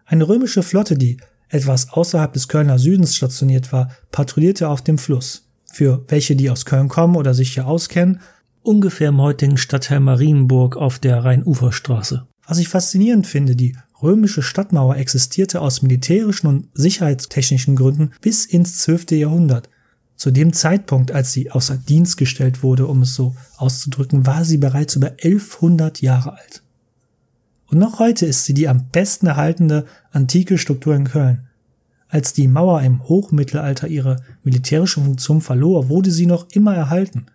Eine 0.06 0.26
römische 0.26 0.62
Flotte, 0.62 0.96
die 0.96 1.18
etwas 1.48 1.90
außerhalb 1.90 2.32
des 2.32 2.48
Kölner 2.48 2.78
Südens 2.78 3.14
stationiert 3.14 3.72
war, 3.72 3.90
patrouillierte 4.10 4.68
auf 4.68 4.82
dem 4.82 4.96
Fluss 4.96 5.46
für 5.70 6.04
welche, 6.08 6.36
die 6.36 6.50
aus 6.50 6.64
Köln 6.64 6.88
kommen 6.88 7.16
oder 7.16 7.34
sich 7.34 7.54
hier 7.54 7.66
auskennen, 7.66 8.20
ungefähr 8.62 9.08
im 9.08 9.20
heutigen 9.20 9.56
Stadtteil 9.56 10.00
Marienburg 10.00 10.76
auf 10.76 10.98
der 10.98 11.24
Rheinuferstraße. 11.24 12.26
Was 12.46 12.58
ich 12.58 12.68
faszinierend 12.68 13.26
finde, 13.26 13.56
die 13.56 13.76
römische 14.02 14.42
Stadtmauer 14.42 14.96
existierte 14.96 15.60
aus 15.60 15.82
militärischen 15.82 16.46
und 16.46 16.68
sicherheitstechnischen 16.74 17.76
Gründen 17.76 18.12
bis 18.20 18.44
ins 18.44 18.78
12. 18.78 19.12
Jahrhundert. 19.12 19.68
Zu 20.16 20.30
dem 20.30 20.52
Zeitpunkt, 20.52 21.12
als 21.12 21.32
sie 21.32 21.50
außer 21.50 21.76
Dienst 21.76 22.16
gestellt 22.16 22.62
wurde, 22.62 22.86
um 22.86 23.02
es 23.02 23.14
so 23.14 23.34
auszudrücken, 23.56 24.26
war 24.26 24.44
sie 24.44 24.58
bereits 24.58 24.96
über 24.96 25.08
1100 25.08 26.00
Jahre 26.00 26.34
alt. 26.34 26.62
Und 27.66 27.78
noch 27.78 27.98
heute 27.98 28.26
ist 28.26 28.44
sie 28.44 28.54
die 28.54 28.68
am 28.68 28.88
besten 28.90 29.26
erhaltene 29.26 29.86
antike 30.10 30.58
Struktur 30.58 30.94
in 30.94 31.04
Köln. 31.04 31.48
Als 32.08 32.34
die 32.34 32.46
Mauer 32.46 32.82
im 32.82 33.02
Hochmittelalter 33.08 33.88
ihre 33.88 34.16
militärische 34.44 35.00
Funktion 35.00 35.40
verlor, 35.40 35.88
wurde 35.88 36.10
sie 36.10 36.26
noch 36.26 36.46
immer 36.52 36.74
erhalten. 36.74 37.26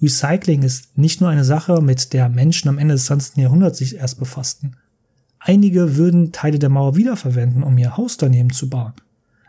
Recycling 0.00 0.62
ist 0.62 0.96
nicht 0.96 1.20
nur 1.20 1.30
eine 1.30 1.44
Sache, 1.44 1.80
mit 1.80 2.12
der 2.12 2.28
Menschen 2.28 2.68
am 2.68 2.78
Ende 2.78 2.94
des 2.94 3.06
20. 3.06 3.38
Jahrhunderts 3.38 3.78
sich 3.78 3.96
erst 3.96 4.18
befassten. 4.18 4.76
Einige 5.40 5.96
würden 5.96 6.32
Teile 6.32 6.58
der 6.58 6.68
Mauer 6.68 6.96
wiederverwenden, 6.96 7.62
um 7.62 7.76
ihr 7.78 7.96
Haus 7.96 8.16
daneben 8.16 8.50
zu 8.50 8.68
bauen. 8.68 8.92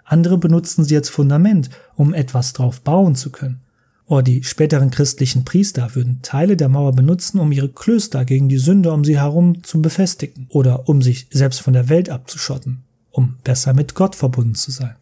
Andere 0.06 0.38
benutzten 0.38 0.84
sie 0.84 0.96
als 0.96 1.10
Fundament, 1.10 1.70
um 1.96 2.14
etwas 2.14 2.54
drauf 2.54 2.82
bauen 2.82 3.16
zu 3.16 3.32
können. 3.32 3.62
oder 4.08 4.24
die 4.24 4.44
späteren 4.44 4.90
christlichen 4.90 5.46
Priester 5.46 5.94
würden 5.94 6.22
Teile 6.24 6.58
der 6.58 6.68
Mauer 6.68 6.94
benutzen, 6.94 7.40
um 7.40 7.52
ihre 7.52 7.70
Klöster 7.70 8.26
gegen 8.26 8.50
die 8.50 8.58
Sünde 8.58 8.92
um 8.92 9.06
sie 9.06 9.20
herum 9.20 9.64
zu 9.64 9.84
befestigen 9.84 10.48
oder 10.50 10.90
um 10.90 11.04
sich 11.04 11.28
selbst 11.30 11.62
von 11.62 11.74
der 11.74 11.90
Welt 11.90 12.10
abzuschotten, 12.10 12.82
um 13.12 13.38
besser 13.44 13.76
mit 13.76 13.94
Gott 13.94 14.16
verbunden 14.16 14.56
zu 14.56 14.72
sein. 14.72 14.96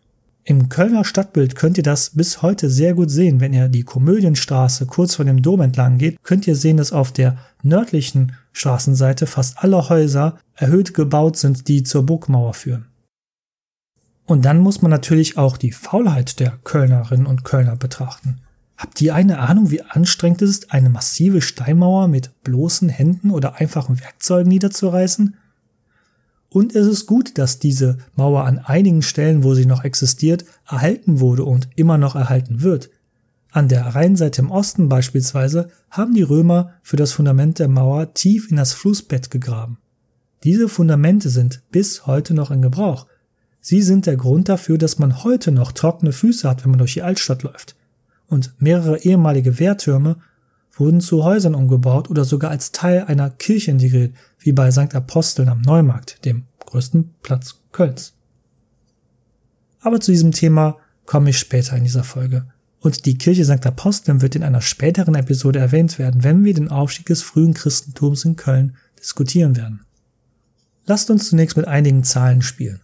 Im 0.49 0.69
Kölner 0.69 1.03
Stadtbild 1.03 1.57
könnt 1.57 1.75
ihr 1.77 1.83
das 1.83 2.11
bis 2.11 2.41
heute 2.41 2.69
sehr 2.69 2.93
gut 2.93 3.11
sehen. 3.11 3.41
Wenn 3.41 3.51
ihr 3.51 3.67
die 3.67 3.83
Komödienstraße 3.83 4.85
kurz 4.85 5.15
vor 5.15 5.25
dem 5.25 5.41
Dom 5.41 5.59
entlang 5.59 5.97
geht, 5.97 6.23
könnt 6.23 6.47
ihr 6.47 6.55
sehen, 6.55 6.77
dass 6.77 6.93
auf 6.93 7.11
der 7.11 7.37
nördlichen 7.63 8.31
Straßenseite 8.53 9.27
fast 9.27 9.61
alle 9.61 9.89
Häuser 9.89 10.37
erhöht 10.55 10.93
gebaut 10.93 11.35
sind, 11.35 11.67
die 11.67 11.83
zur 11.83 12.05
Burgmauer 12.05 12.53
führen. 12.53 12.85
Und 14.25 14.45
dann 14.45 14.59
muss 14.59 14.81
man 14.81 14.89
natürlich 14.89 15.37
auch 15.37 15.57
die 15.57 15.73
Faulheit 15.73 16.39
der 16.39 16.57
Kölnerinnen 16.63 17.25
und 17.25 17.43
Kölner 17.43 17.75
betrachten. 17.75 18.39
Habt 18.77 19.01
ihr 19.01 19.15
eine 19.15 19.39
Ahnung, 19.39 19.69
wie 19.69 19.81
anstrengend 19.81 20.41
es 20.43 20.51
ist, 20.51 20.71
eine 20.71 20.89
massive 20.89 21.41
Steinmauer 21.41 22.07
mit 22.07 22.31
bloßen 22.45 22.87
Händen 22.87 23.31
oder 23.31 23.55
einfachen 23.55 23.99
Werkzeugen 23.99 24.47
niederzureißen? 24.47 25.35
Und 26.57 26.75
es 26.75 26.87
ist 26.87 27.05
gut, 27.05 27.37
dass 27.37 27.59
diese 27.59 27.99
Mauer 28.15 28.45
an 28.45 28.57
einigen 28.57 29.03
Stellen, 29.03 29.43
wo 29.43 29.53
sie 29.53 29.67
noch 29.67 29.83
existiert, 29.83 30.43
erhalten 30.67 31.19
wurde 31.19 31.43
und 31.43 31.69
immer 31.75 31.99
noch 31.99 32.15
erhalten 32.15 32.63
wird. 32.63 32.89
An 33.51 33.67
der 33.67 33.85
Rheinseite 33.85 34.41
im 34.41 34.49
Osten 34.49 34.89
beispielsweise 34.89 35.69
haben 35.91 36.15
die 36.15 36.23
Römer 36.23 36.71
für 36.81 36.97
das 36.97 37.11
Fundament 37.11 37.59
der 37.59 37.67
Mauer 37.67 38.15
tief 38.15 38.49
in 38.49 38.57
das 38.57 38.73
Flussbett 38.73 39.29
gegraben. 39.29 39.77
Diese 40.43 40.67
Fundamente 40.67 41.29
sind 41.29 41.61
bis 41.69 42.07
heute 42.07 42.33
noch 42.33 42.49
in 42.49 42.63
Gebrauch. 42.63 43.05
Sie 43.61 43.83
sind 43.83 44.07
der 44.07 44.17
Grund 44.17 44.49
dafür, 44.49 44.79
dass 44.79 44.97
man 44.97 45.23
heute 45.23 45.51
noch 45.51 45.73
trockene 45.73 46.11
Füße 46.11 46.49
hat, 46.49 46.63
wenn 46.63 46.71
man 46.71 46.79
durch 46.79 46.95
die 46.95 47.03
Altstadt 47.03 47.43
läuft. 47.43 47.75
Und 48.25 48.55
mehrere 48.57 48.97
ehemalige 49.03 49.59
Wehrtürme 49.59 50.15
wurden 50.79 51.01
zu 51.01 51.23
Häusern 51.23 51.53
umgebaut 51.53 52.09
oder 52.09 52.25
sogar 52.25 52.49
als 52.49 52.71
Teil 52.71 53.03
einer 53.03 53.29
Kirche 53.29 53.69
integriert, 53.69 54.15
wie 54.47 54.53
bei 54.53 54.71
St. 54.71 54.95
Aposteln 54.95 55.49
am 55.49 55.61
Neumarkt, 55.61 56.23
dem 56.23 56.45
größten 56.59 57.15
Platz 57.21 57.55
Kölns. 57.73 58.13
Aber 59.81 59.99
zu 59.99 60.11
diesem 60.11 60.31
Thema 60.31 60.77
komme 61.05 61.31
ich 61.31 61.37
später 61.37 61.75
in 61.75 61.83
dieser 61.83 62.05
Folge. 62.05 62.47
Und 62.79 63.05
die 63.05 63.17
Kirche 63.17 63.43
St. 63.43 63.65
Aposteln 63.65 64.21
wird 64.21 64.37
in 64.37 64.43
einer 64.43 64.61
späteren 64.61 65.15
Episode 65.15 65.59
erwähnt 65.59 65.99
werden, 65.99 66.23
wenn 66.23 66.45
wir 66.45 66.53
den 66.53 66.69
Aufstieg 66.69 67.07
des 67.07 67.23
frühen 67.23 67.53
Christentums 67.53 68.23
in 68.23 68.37
Köln 68.37 68.77
diskutieren 68.97 69.57
werden. 69.57 69.81
Lasst 70.85 71.11
uns 71.11 71.27
zunächst 71.27 71.57
mit 71.57 71.67
einigen 71.67 72.05
Zahlen 72.05 72.41
spielen. 72.41 72.79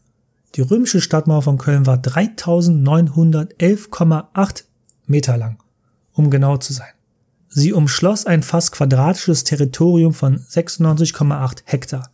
Die 0.56 0.62
römische 0.62 0.99
Stadtmauer 0.99 1.43
von 1.43 1.58
Köln 1.58 1.86
war 1.86 1.95
3911,8 1.95 4.63
Meter 5.06 5.38
lang, 5.38 5.63
um 6.12 6.30
genau 6.30 6.58
zu 6.58 6.73
sein. 6.73 6.91
Sie 7.56 7.72
umschloss 7.72 8.26
ein 8.26 8.42
fast 8.42 8.72
quadratisches 8.72 9.44
Territorium 9.44 10.16
von 10.16 10.39
96,8 10.39 11.62
Hektar. 11.66 12.10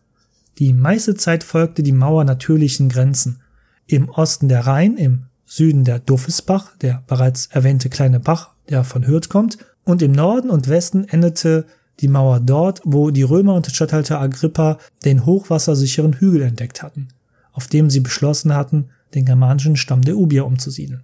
Die 0.57 0.73
meiste 0.73 1.15
Zeit 1.15 1.45
folgte 1.45 1.81
die 1.81 1.93
Mauer 1.93 2.25
natürlichen 2.25 2.89
Grenzen. 2.89 3.39
Im 3.87 4.09
Osten 4.09 4.49
der 4.49 4.67
Rhein, 4.67 4.97
im 4.97 5.27
Süden 5.45 5.85
der 5.85 5.99
Duffesbach, 5.99 6.75
der 6.81 7.03
bereits 7.07 7.45
erwähnte 7.47 7.87
kleine 7.87 8.19
Bach, 8.19 8.49
der 8.67 8.83
von 8.83 9.07
Hürth 9.07 9.29
kommt, 9.29 9.57
und 9.85 10.01
im 10.01 10.11
Norden 10.11 10.49
und 10.49 10.67
Westen 10.67 11.07
endete 11.07 11.65
die 12.01 12.09
Mauer 12.09 12.41
dort, 12.41 12.81
wo 12.83 13.09
die 13.09 13.23
Römer 13.23 13.53
und 13.55 13.67
Statthalter 13.67 14.19
Agrippa 14.19 14.77
den 15.05 15.25
hochwassersicheren 15.25 16.19
Hügel 16.19 16.41
entdeckt 16.41 16.83
hatten, 16.83 17.07
auf 17.53 17.67
dem 17.67 17.89
sie 17.89 18.01
beschlossen 18.01 18.53
hatten, 18.53 18.89
den 19.15 19.23
germanischen 19.23 19.77
Stamm 19.77 20.01
der 20.01 20.17
Ubier 20.17 20.45
umzusiedeln. 20.45 21.03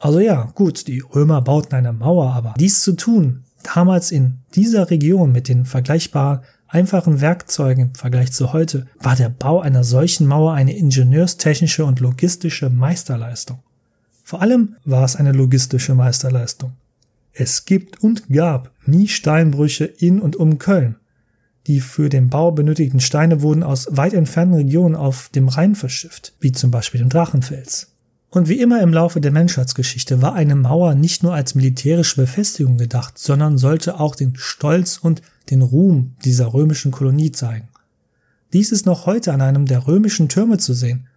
Also 0.00 0.18
ja, 0.18 0.50
gut, 0.54 0.88
die 0.88 1.00
Römer 1.00 1.42
bauten 1.42 1.74
eine 1.74 1.92
Mauer, 1.92 2.32
aber 2.32 2.54
dies 2.58 2.82
zu 2.82 2.96
tun, 2.96 3.44
damals 3.74 4.10
in 4.10 4.38
dieser 4.54 4.90
Region 4.90 5.30
mit 5.30 5.46
den 5.46 5.66
vergleichbar 5.66 6.42
einfachen 6.66 7.20
Werkzeugen 7.20 7.88
im 7.88 7.94
Vergleich 7.94 8.32
zu 8.32 8.54
heute, 8.54 8.86
war 8.98 9.14
der 9.14 9.28
Bau 9.28 9.60
einer 9.60 9.84
solchen 9.84 10.26
Mauer 10.26 10.54
eine 10.54 10.74
ingenieurstechnische 10.74 11.84
und 11.84 12.00
logistische 12.00 12.70
Meisterleistung. 12.70 13.58
Vor 14.24 14.40
allem 14.40 14.76
war 14.86 15.04
es 15.04 15.16
eine 15.16 15.32
logistische 15.32 15.94
Meisterleistung. 15.94 16.72
Es 17.34 17.66
gibt 17.66 18.02
und 18.02 18.30
gab 18.30 18.70
nie 18.86 19.06
Steinbrüche 19.06 19.84
in 19.84 20.18
und 20.18 20.34
um 20.34 20.58
Köln. 20.58 20.96
Die 21.66 21.80
für 21.80 22.08
den 22.08 22.30
Bau 22.30 22.52
benötigten 22.52 23.00
Steine 23.00 23.42
wurden 23.42 23.62
aus 23.62 23.86
weit 23.90 24.14
entfernten 24.14 24.56
Regionen 24.56 24.96
auf 24.96 25.28
dem 25.28 25.48
Rhein 25.48 25.74
verschifft, 25.74 26.32
wie 26.40 26.52
zum 26.52 26.70
Beispiel 26.70 27.00
dem 27.00 27.10
Drachenfels. 27.10 27.90
Und 28.30 28.48
wie 28.48 28.60
immer 28.60 28.80
im 28.80 28.92
Laufe 28.92 29.20
der 29.20 29.32
Menschheitsgeschichte 29.32 30.22
war 30.22 30.34
eine 30.34 30.54
Mauer 30.54 30.94
nicht 30.94 31.24
nur 31.24 31.34
als 31.34 31.56
militärische 31.56 32.20
Befestigung 32.20 32.78
gedacht, 32.78 33.18
sondern 33.18 33.58
sollte 33.58 33.98
auch 33.98 34.14
den 34.14 34.36
Stolz 34.36 34.98
und 34.98 35.20
den 35.50 35.62
Ruhm 35.62 36.14
dieser 36.24 36.54
römischen 36.54 36.92
Kolonie 36.92 37.32
zeigen. 37.32 37.68
Dies 38.52 38.70
ist 38.70 38.86
noch 38.86 39.06
heute 39.06 39.32
an 39.32 39.40
einem 39.40 39.66
der 39.66 39.86
römischen 39.88 40.28
Türme 40.28 40.58
zu 40.58 40.74
sehen. 40.74 41.08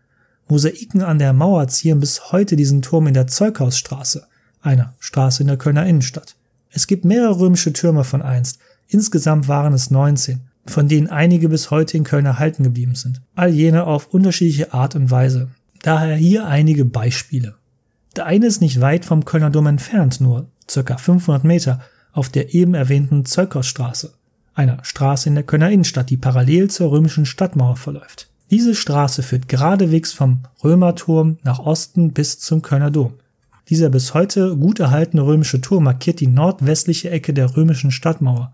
Mosaiken 0.48 1.04
an 1.04 1.20
der 1.20 1.34
Mauer 1.34 1.68
zieren 1.68 2.00
bis 2.00 2.32
heute 2.32 2.56
diesen 2.56 2.82
Turm 2.82 3.08
in 3.08 3.14
der 3.14 3.28
Zeughausstraße, 3.28 4.26
einer 4.62 4.94
Straße 5.00 5.44
in 5.44 5.48
der 5.48 5.58
Kölner 5.58 5.86
Innenstadt. 5.86 6.36
Es 6.72 6.88
gibt 6.88 7.06
mehrere 7.06 7.40
römische 7.40 7.74
Türme 7.74 8.04
von 8.04 8.24
einst. 8.24 8.60
Insgesamt 8.88 9.48
waren 9.48 9.74
es 9.74 9.92
19, 9.92 10.42
von 10.66 10.88
denen 10.88 11.08
einige 11.08 11.50
bis 11.50 11.70
heute 11.70 11.96
in 11.96 12.04
Köln 12.04 12.26
erhalten 12.26 12.64
geblieben 12.64 12.96
sind. 12.96 13.22
All 13.36 13.50
jene 13.50 13.86
auf 13.86 14.08
unterschiedliche 14.08 14.74
Art 14.74 14.96
und 14.96 15.12
Weise. 15.12 15.50
Daher 15.84 16.16
hier 16.16 16.48
einige 16.48 16.86
Beispiele. 16.86 17.56
Der 18.16 18.26
eine 18.26 18.48
ist 18.48 18.62
nicht 18.62 18.80
weit 18.80 19.04
vom 19.04 19.26
Kölner 19.26 19.50
Dom 19.50 19.68
entfernt, 19.68 20.22
nur 20.22 20.48
circa 20.70 20.98
500 20.98 21.44
Meter, 21.44 21.82
auf 22.14 22.30
der 22.30 22.54
eben 22.54 22.74
erwähnten 22.74 23.26
Zöckerstraße, 23.26 24.14
einer 24.56 24.80
Straße 24.84 25.28
in 25.28 25.36
der 25.36 25.44
Kölner 25.44 25.70
Innenstadt, 25.70 26.10
die 26.10 26.16
parallel 26.16 26.70
zur 26.70 26.92
römischen 26.92 27.26
Stadtmauer 27.26 27.76
verläuft. 27.76 28.30
Diese 28.50 28.76
Straße 28.76 29.24
führt 29.24 29.50
geradewegs 29.50 30.14
vom 30.14 30.44
Römerturm 30.64 31.38
nach 31.44 31.60
Osten 31.60 32.14
bis 32.14 32.40
zum 32.40 32.62
Kölner 32.62 32.92
Dom. 32.92 33.16
Dieser 33.68 33.90
bis 33.90 34.14
heute 34.14 34.56
gut 34.56 34.80
erhaltene 34.80 35.26
römische 35.26 35.60
Turm 35.60 35.84
markiert 35.84 36.22
die 36.22 36.28
nordwestliche 36.28 37.10
Ecke 37.10 37.34
der 37.34 37.58
römischen 37.58 37.92
Stadtmauer. 37.92 38.54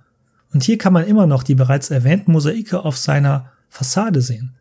Und 0.52 0.63
hier 0.63 0.80
kann 0.80 0.94
man 0.94 1.06
immer 1.06 1.28
noch 1.28 1.44
die 1.44 1.56
bereits 1.56 1.92
erwähnten 1.92 2.32
Mosaike 2.32 2.84
auf 2.84 2.98
seiner 2.98 3.52
Fassade 3.70 4.22
sehen. 4.22 4.56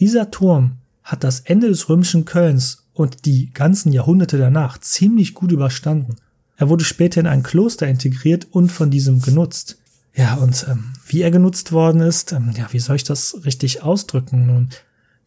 Dieser 0.00 0.30
Turm 0.30 0.78
hat 1.04 1.22
das 1.22 1.40
Ende 1.40 1.68
des 1.68 1.88
römischen 1.88 2.24
Kölns 2.24 2.86
und 2.94 3.26
die 3.26 3.52
ganzen 3.52 3.92
Jahrhunderte 3.92 4.38
danach 4.38 4.78
ziemlich 4.78 5.34
gut 5.34 5.52
überstanden. 5.52 6.16
Er 6.56 6.68
wurde 6.68 6.84
später 6.84 7.20
in 7.20 7.26
ein 7.26 7.42
Kloster 7.42 7.86
integriert 7.86 8.46
und 8.50 8.72
von 8.72 8.90
diesem 8.90 9.20
genutzt. 9.20 9.78
Ja, 10.14 10.34
und 10.34 10.66
ähm, 10.68 10.92
wie 11.06 11.22
er 11.22 11.30
genutzt 11.30 11.72
worden 11.72 12.00
ist, 12.00 12.32
ähm, 12.32 12.52
ja, 12.56 12.72
wie 12.72 12.78
soll 12.78 12.96
ich 12.96 13.04
das 13.04 13.44
richtig 13.44 13.82
ausdrücken? 13.82 14.46
Nun, 14.46 14.68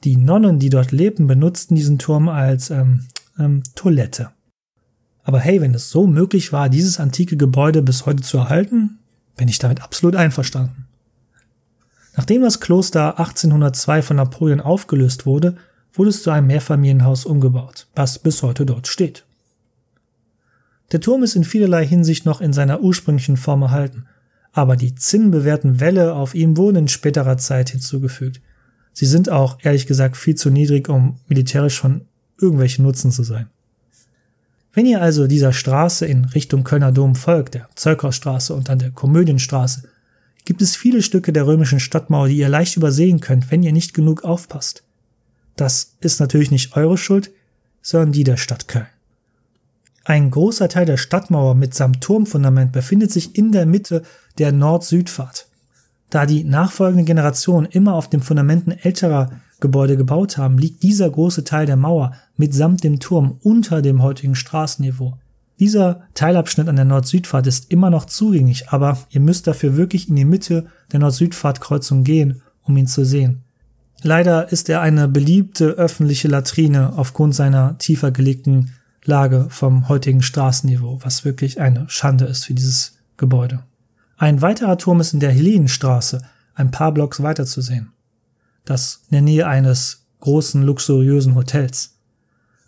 die 0.03 0.15
Nonnen, 0.15 0.59
die 0.59 0.69
dort 0.69 0.91
lebten, 0.91 1.27
benutzten 1.27 1.75
diesen 1.75 1.99
Turm 1.99 2.29
als 2.29 2.69
ähm, 2.69 3.05
ähm, 3.37 3.63
Toilette. 3.75 4.31
Aber 5.23 5.39
hey, 5.39 5.59
wenn 5.59 5.73
es 5.73 5.89
so 5.89 6.07
möglich 6.07 6.53
war, 6.53 6.69
dieses 6.69 6.99
antike 7.01 7.35
Gebäude 7.35 7.81
bis 7.81 8.05
heute 8.05 8.23
zu 8.23 8.37
erhalten, 8.37 8.99
bin 9.35 9.49
ich 9.49 9.59
damit 9.59 9.83
absolut 9.83 10.15
einverstanden. 10.15 10.87
Nachdem 12.15 12.41
das 12.41 12.61
Kloster 12.61 13.19
1802 13.19 14.01
von 14.01 14.17
Napoleon 14.17 14.61
aufgelöst 14.61 15.25
wurde, 15.25 15.57
wurde 15.97 16.09
es 16.09 16.23
zu 16.23 16.29
einem 16.29 16.47
Mehrfamilienhaus 16.47 17.25
umgebaut, 17.25 17.87
was 17.95 18.19
bis 18.19 18.43
heute 18.43 18.65
dort 18.65 18.87
steht. 18.87 19.25
Der 20.91 21.01
Turm 21.01 21.23
ist 21.23 21.35
in 21.35 21.43
vielerlei 21.43 21.85
Hinsicht 21.85 22.25
noch 22.25 22.39
in 22.39 22.53
seiner 22.53 22.81
ursprünglichen 22.81 23.35
Form 23.35 23.63
erhalten, 23.63 24.05
aber 24.53 24.75
die 24.75 24.95
zinnbewehrten 24.95 25.79
Wälle 25.79 26.13
auf 26.13 26.33
ihm 26.33 26.55
wurden 26.55 26.77
in 26.77 26.87
späterer 26.87 27.37
Zeit 27.37 27.71
hinzugefügt. 27.71 28.41
Sie 28.93 29.05
sind 29.05 29.29
auch, 29.29 29.59
ehrlich 29.61 29.85
gesagt, 29.85 30.17
viel 30.17 30.35
zu 30.35 30.49
niedrig, 30.49 30.89
um 30.89 31.19
militärisch 31.27 31.79
von 31.79 32.01
irgendwelchen 32.39 32.85
Nutzen 32.85 33.11
zu 33.11 33.23
sein. 33.23 33.47
Wenn 34.73 34.85
ihr 34.85 35.01
also 35.01 35.27
dieser 35.27 35.53
Straße 35.53 36.05
in 36.05 36.25
Richtung 36.25 36.63
Kölner 36.63 36.91
Dom 36.91 37.15
folgt, 37.15 37.55
der 37.55 37.67
Zeughausstraße 37.75 38.53
und 38.53 38.69
dann 38.69 38.79
der 38.79 38.91
Komödienstraße, 38.91 39.83
gibt 40.45 40.61
es 40.61 40.75
viele 40.75 41.01
Stücke 41.01 41.33
der 41.33 41.45
römischen 41.45 41.79
Stadtmauer, 41.79 42.29
die 42.29 42.37
ihr 42.37 42.47
leicht 42.47 42.77
übersehen 42.77 43.19
könnt, 43.19 43.51
wenn 43.51 43.63
ihr 43.63 43.73
nicht 43.73 43.93
genug 43.93 44.23
aufpasst. 44.23 44.83
Das 45.57 45.97
ist 45.99 46.21
natürlich 46.21 46.51
nicht 46.51 46.77
eure 46.77 46.97
Schuld, 46.97 47.31
sondern 47.81 48.13
die 48.13 48.23
der 48.23 48.37
Stadt 48.37 48.69
Köln. 48.69 48.87
Ein 50.05 50.31
großer 50.31 50.69
Teil 50.69 50.85
der 50.85 50.95
Stadtmauer 50.95 51.55
mitsamt 51.55 51.99
Turmfundament 51.99 52.71
befindet 52.71 53.11
sich 53.11 53.37
in 53.37 53.51
der 53.51 53.65
Mitte 53.65 54.03
der 54.37 54.53
Nord-Süd-Fahrt. 54.53 55.49
Da 56.09 56.25
die 56.25 56.45
nachfolgenden 56.45 57.05
Generationen 57.05 57.65
immer 57.65 57.95
auf 57.95 58.09
den 58.09 58.21
Fundamenten 58.21 58.71
älterer 58.71 59.31
Gebäude 59.59 59.97
gebaut 59.97 60.37
haben, 60.37 60.57
liegt 60.57 60.83
dieser 60.83 61.09
große 61.09 61.43
Teil 61.43 61.65
der 61.65 61.75
Mauer 61.75 62.13
mitsamt 62.37 62.85
dem 62.85 63.01
Turm 63.01 63.37
unter 63.43 63.81
dem 63.81 64.01
heutigen 64.01 64.35
Straßenniveau. 64.35 65.17
Dieser 65.59 66.03
Teilabschnitt 66.13 66.69
an 66.69 66.75
der 66.75 66.85
Nord-Süd-Fahrt 66.85 67.47
ist 67.47 67.71
immer 67.71 67.89
noch 67.89 68.05
zugänglich, 68.05 68.69
aber 68.69 68.99
ihr 69.09 69.19
müsst 69.19 69.47
dafür 69.47 69.75
wirklich 69.75 70.07
in 70.07 70.15
die 70.15 70.23
Mitte 70.23 70.67
der 70.91 70.99
Nord-Süd-Fahrt-Kreuzung 70.99 72.03
gehen, 72.03 72.41
um 72.63 72.77
ihn 72.77 72.87
zu 72.87 73.03
sehen. 73.03 73.43
Leider 74.03 74.51
ist 74.51 74.69
er 74.69 74.81
eine 74.81 75.07
beliebte 75.07 75.69
öffentliche 75.69 76.27
Latrine 76.27 76.93
aufgrund 76.95 77.35
seiner 77.35 77.77
tiefer 77.77 78.11
gelegten 78.11 78.73
Lage 79.03 79.47
vom 79.49 79.89
heutigen 79.89 80.21
Straßenniveau, 80.21 80.99
was 81.01 81.25
wirklich 81.25 81.59
eine 81.59 81.85
Schande 81.89 82.25
ist 82.25 82.45
für 82.45 82.53
dieses 82.53 82.97
Gebäude. 83.15 83.63
Ein 84.17 84.41
weiterer 84.41 84.77
Turm 84.77 84.99
ist 84.99 85.13
in 85.13 85.19
der 85.19 85.31
Helenenstraße, 85.31 86.21
ein 86.55 86.71
paar 86.71 86.91
Blocks 86.91 87.21
weiter 87.21 87.45
zu 87.45 87.61
sehen. 87.61 87.91
Das 88.65 89.01
in 89.09 89.15
der 89.15 89.21
Nähe 89.21 89.47
eines 89.47 90.05
großen, 90.19 90.61
luxuriösen 90.63 91.35
Hotels. 91.35 91.97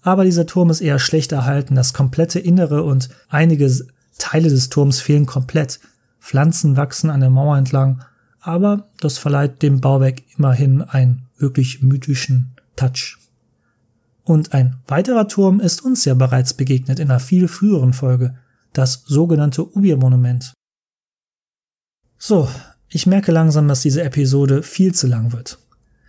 Aber 0.02 0.24
dieser 0.24 0.46
Turm 0.46 0.70
ist 0.70 0.82
eher 0.82 1.00
schlecht 1.00 1.32
erhalten, 1.32 1.76
das 1.76 1.94
komplette 1.94 2.39
Innere 2.39 2.84
und 2.84 3.10
einige 3.28 3.70
Teile 4.18 4.50
des 4.50 4.70
Turms 4.70 5.02
fehlen 5.02 5.26
komplett. 5.26 5.80
Pflanzen 6.20 6.78
wachsen 6.78 7.10
an 7.10 7.20
der 7.20 7.30
Mauer 7.30 7.58
entlang, 7.58 8.04
aber 8.41 8.89
das 8.99 9.17
verleiht 9.17 9.62
dem 9.62 9.82
Bauwerk 9.82 10.21
immerhin 10.38 10.82
einen 10.82 11.28
wirklich 11.38 11.82
mythischen 11.82 12.56
Touch. 12.75 13.17
Und 14.23 14.54
ein 14.54 14.78
weiterer 14.88 15.28
Turm 15.28 15.60
ist 15.60 15.84
uns 15.84 16.06
ja 16.06 16.13
bereits 16.13 16.54
begegnet 16.54 16.99
in 16.99 17.10
einer 17.10 17.19
viel 17.19 17.47
früheren 17.47 17.93
Folge, 17.93 18.36
das 18.73 19.04
sogenannte 19.06 19.65
Ubir-Monument. 19.75 20.54
So, 22.17 22.47
ich 22.89 23.08
merke 23.08 23.32
langsam, 23.32 23.67
dass 23.67 23.82
diese 23.82 24.04
Episode 24.04 24.63
viel 24.63 24.93
zu 24.93 25.08
lang 25.08 25.32
wird. 25.32 25.60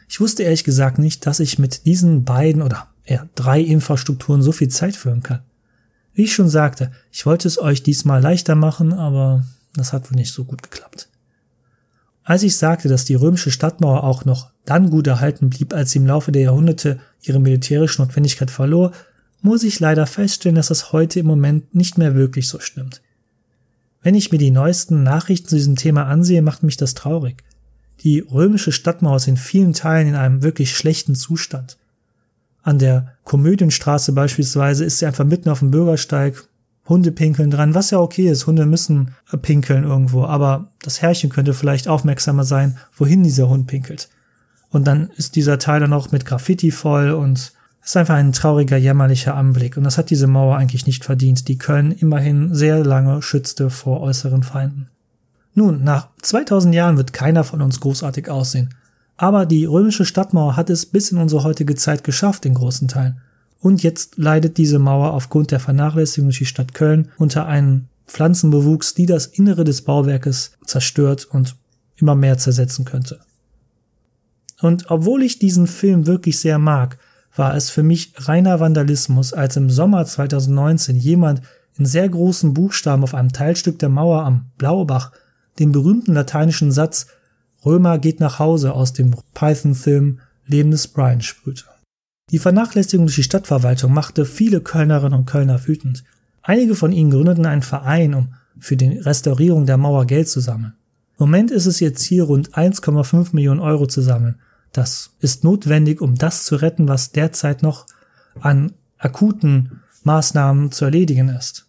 Ich 0.08 0.20
wusste 0.20 0.42
ehrlich 0.42 0.64
gesagt 0.64 0.98
nicht, 0.98 1.24
dass 1.26 1.40
ich 1.40 1.58
mit 1.58 1.86
diesen 1.86 2.24
beiden 2.24 2.62
oder 2.62 2.88
eher 3.04 3.28
drei 3.34 3.60
Infrastrukturen 3.60 4.42
so 4.42 4.52
viel 4.52 4.68
Zeit 4.68 4.96
führen 4.96 5.22
kann. 5.22 5.42
Wie 6.12 6.24
ich 6.24 6.34
schon 6.34 6.48
sagte, 6.48 6.90
ich 7.12 7.26
wollte 7.26 7.46
es 7.46 7.58
euch 7.58 7.82
diesmal 7.82 8.20
leichter 8.20 8.54
machen, 8.54 8.92
aber 8.92 9.44
das 9.74 9.92
hat 9.92 10.10
wohl 10.10 10.16
nicht 10.16 10.32
so 10.32 10.44
gut 10.44 10.62
geklappt. 10.62 11.08
Als 12.30 12.44
ich 12.44 12.56
sagte, 12.56 12.88
dass 12.88 13.04
die 13.04 13.16
römische 13.16 13.50
Stadtmauer 13.50 14.04
auch 14.04 14.24
noch 14.24 14.52
dann 14.64 14.88
gut 14.88 15.08
erhalten 15.08 15.50
blieb, 15.50 15.74
als 15.74 15.90
sie 15.90 15.98
im 15.98 16.06
Laufe 16.06 16.30
der 16.30 16.42
Jahrhunderte 16.42 17.00
ihre 17.22 17.40
militärische 17.40 18.00
Notwendigkeit 18.00 18.52
verlor, 18.52 18.92
muss 19.42 19.64
ich 19.64 19.80
leider 19.80 20.06
feststellen, 20.06 20.54
dass 20.54 20.68
das 20.68 20.92
heute 20.92 21.18
im 21.18 21.26
Moment 21.26 21.74
nicht 21.74 21.98
mehr 21.98 22.14
wirklich 22.14 22.46
so 22.46 22.60
stimmt. 22.60 23.02
Wenn 24.00 24.14
ich 24.14 24.30
mir 24.30 24.38
die 24.38 24.52
neuesten 24.52 25.02
Nachrichten 25.02 25.48
zu 25.48 25.56
diesem 25.56 25.74
Thema 25.74 26.06
ansehe, 26.06 26.40
macht 26.40 26.62
mich 26.62 26.76
das 26.76 26.94
traurig. 26.94 27.42
Die 28.04 28.20
römische 28.20 28.70
Stadtmauer 28.70 29.16
ist 29.16 29.26
in 29.26 29.36
vielen 29.36 29.72
Teilen 29.72 30.06
in 30.06 30.14
einem 30.14 30.40
wirklich 30.44 30.76
schlechten 30.76 31.16
Zustand. 31.16 31.78
An 32.62 32.78
der 32.78 33.16
Komödienstraße 33.24 34.12
beispielsweise 34.12 34.84
ist 34.84 35.00
sie 35.00 35.06
einfach 35.06 35.24
mitten 35.24 35.48
auf 35.48 35.58
dem 35.58 35.72
Bürgersteig, 35.72 36.44
Hunde 36.90 37.12
pinkeln 37.12 37.50
dran, 37.50 37.74
was 37.74 37.90
ja 37.90 37.98
okay 37.98 38.28
ist, 38.28 38.46
Hunde 38.46 38.66
müssen 38.66 39.14
pinkeln 39.40 39.84
irgendwo, 39.84 40.24
aber 40.24 40.66
das 40.82 41.00
Herrchen 41.00 41.30
könnte 41.30 41.54
vielleicht 41.54 41.88
aufmerksamer 41.88 42.44
sein, 42.44 42.76
wohin 42.94 43.22
dieser 43.22 43.48
Hund 43.48 43.66
pinkelt. 43.66 44.10
Und 44.70 44.86
dann 44.86 45.08
ist 45.16 45.36
dieser 45.36 45.58
Teil 45.58 45.80
dann 45.80 45.94
auch 45.94 46.12
mit 46.12 46.26
Graffiti 46.26 46.70
voll 46.70 47.12
und 47.12 47.52
ist 47.82 47.96
einfach 47.96 48.14
ein 48.14 48.32
trauriger, 48.32 48.76
jämmerlicher 48.76 49.34
Anblick. 49.34 49.76
Und 49.76 49.84
das 49.84 49.98
hat 49.98 50.10
diese 50.10 50.26
Mauer 50.26 50.56
eigentlich 50.56 50.86
nicht 50.86 51.04
verdient, 51.04 51.48
die 51.48 51.58
Köln 51.58 51.92
immerhin 51.92 52.54
sehr 52.54 52.84
lange 52.84 53.22
schützte 53.22 53.70
vor 53.70 54.00
äußeren 54.00 54.42
Feinden. 54.42 54.88
Nun, 55.54 55.82
nach 55.82 56.08
2000 56.22 56.74
Jahren 56.74 56.96
wird 56.96 57.12
keiner 57.12 57.42
von 57.42 57.62
uns 57.62 57.80
großartig 57.80 58.28
aussehen. 58.28 58.74
Aber 59.16 59.46
die 59.46 59.64
römische 59.64 60.04
Stadtmauer 60.04 60.56
hat 60.56 60.70
es 60.70 60.86
bis 60.86 61.10
in 61.10 61.18
unsere 61.18 61.42
heutige 61.42 61.74
Zeit 61.74 62.04
geschafft 62.04 62.46
in 62.46 62.54
großen 62.54 62.88
Teilen. 62.88 63.20
Und 63.60 63.82
jetzt 63.82 64.16
leidet 64.16 64.56
diese 64.56 64.78
Mauer 64.78 65.12
aufgrund 65.12 65.50
der 65.50 65.60
Vernachlässigung 65.60 66.28
durch 66.28 66.38
die 66.38 66.46
Stadt 66.46 66.74
Köln 66.74 67.10
unter 67.18 67.46
einem 67.46 67.86
Pflanzenbewuchs, 68.06 68.94
die 68.94 69.06
das 69.06 69.26
Innere 69.26 69.64
des 69.64 69.82
Bauwerkes 69.82 70.52
zerstört 70.64 71.26
und 71.26 71.56
immer 71.96 72.14
mehr 72.14 72.38
zersetzen 72.38 72.84
könnte. 72.84 73.20
Und 74.60 74.90
obwohl 74.90 75.22
ich 75.22 75.38
diesen 75.38 75.66
Film 75.66 76.06
wirklich 76.06 76.40
sehr 76.40 76.58
mag, 76.58 76.98
war 77.36 77.54
es 77.54 77.70
für 77.70 77.82
mich 77.82 78.12
reiner 78.16 78.60
Vandalismus, 78.60 79.32
als 79.32 79.56
im 79.56 79.70
Sommer 79.70 80.04
2019 80.04 80.96
jemand 80.96 81.42
in 81.78 81.86
sehr 81.86 82.08
großen 82.08 82.52
Buchstaben 82.52 83.04
auf 83.04 83.14
einem 83.14 83.32
Teilstück 83.32 83.78
der 83.78 83.88
Mauer 83.88 84.24
am 84.24 84.46
Blaubach 84.58 85.12
den 85.58 85.72
berühmten 85.72 86.14
lateinischen 86.14 86.72
Satz 86.72 87.06
Römer 87.64 87.98
geht 87.98 88.20
nach 88.20 88.38
Hause 88.38 88.72
aus 88.72 88.94
dem 88.94 89.14
Python-Film 89.34 90.20
Leben 90.46 90.70
des 90.70 90.88
Brian 90.88 91.20
sprühte. 91.20 91.64
Die 92.30 92.38
Vernachlässigung 92.38 93.06
durch 93.06 93.16
die 93.16 93.22
Stadtverwaltung 93.22 93.92
machte 93.92 94.24
viele 94.24 94.60
Kölnerinnen 94.60 95.18
und 95.18 95.26
Kölner 95.26 95.66
wütend. 95.66 96.04
Einige 96.42 96.74
von 96.74 96.92
ihnen 96.92 97.10
gründeten 97.10 97.46
einen 97.46 97.62
Verein, 97.62 98.14
um 98.14 98.34
für 98.58 98.76
die 98.76 98.98
Restaurierung 98.98 99.66
der 99.66 99.76
Mauer 99.76 100.06
Geld 100.06 100.28
zu 100.28 100.40
sammeln. 100.40 100.74
Im 101.18 101.26
Moment 101.26 101.50
ist 101.50 101.66
es 101.66 101.80
ihr 101.80 101.94
Ziel, 101.94 102.22
rund 102.22 102.54
1,5 102.54 103.30
Millionen 103.32 103.60
Euro 103.60 103.86
zu 103.86 104.00
sammeln, 104.00 104.36
das 104.72 105.10
ist 105.20 105.42
notwendig, 105.44 106.00
um 106.00 106.14
das 106.14 106.44
zu 106.44 106.56
retten, 106.56 106.88
was 106.88 107.12
derzeit 107.12 107.62
noch 107.62 107.86
an 108.40 108.72
akuten 108.98 109.80
Maßnahmen 110.04 110.70
zu 110.70 110.84
erledigen 110.84 111.28
ist. 111.28 111.66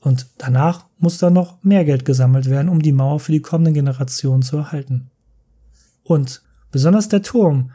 Und 0.00 0.26
danach 0.38 0.84
muss 0.98 1.18
dann 1.18 1.32
noch 1.32 1.62
mehr 1.62 1.84
Geld 1.84 2.04
gesammelt 2.04 2.48
werden, 2.48 2.68
um 2.68 2.82
die 2.82 2.92
Mauer 2.92 3.20
für 3.20 3.32
die 3.32 3.40
kommenden 3.40 3.74
Generationen 3.74 4.42
zu 4.42 4.58
erhalten. 4.58 5.10
Und 6.04 6.42
besonders 6.70 7.08
der 7.08 7.22
Turm. 7.22 7.72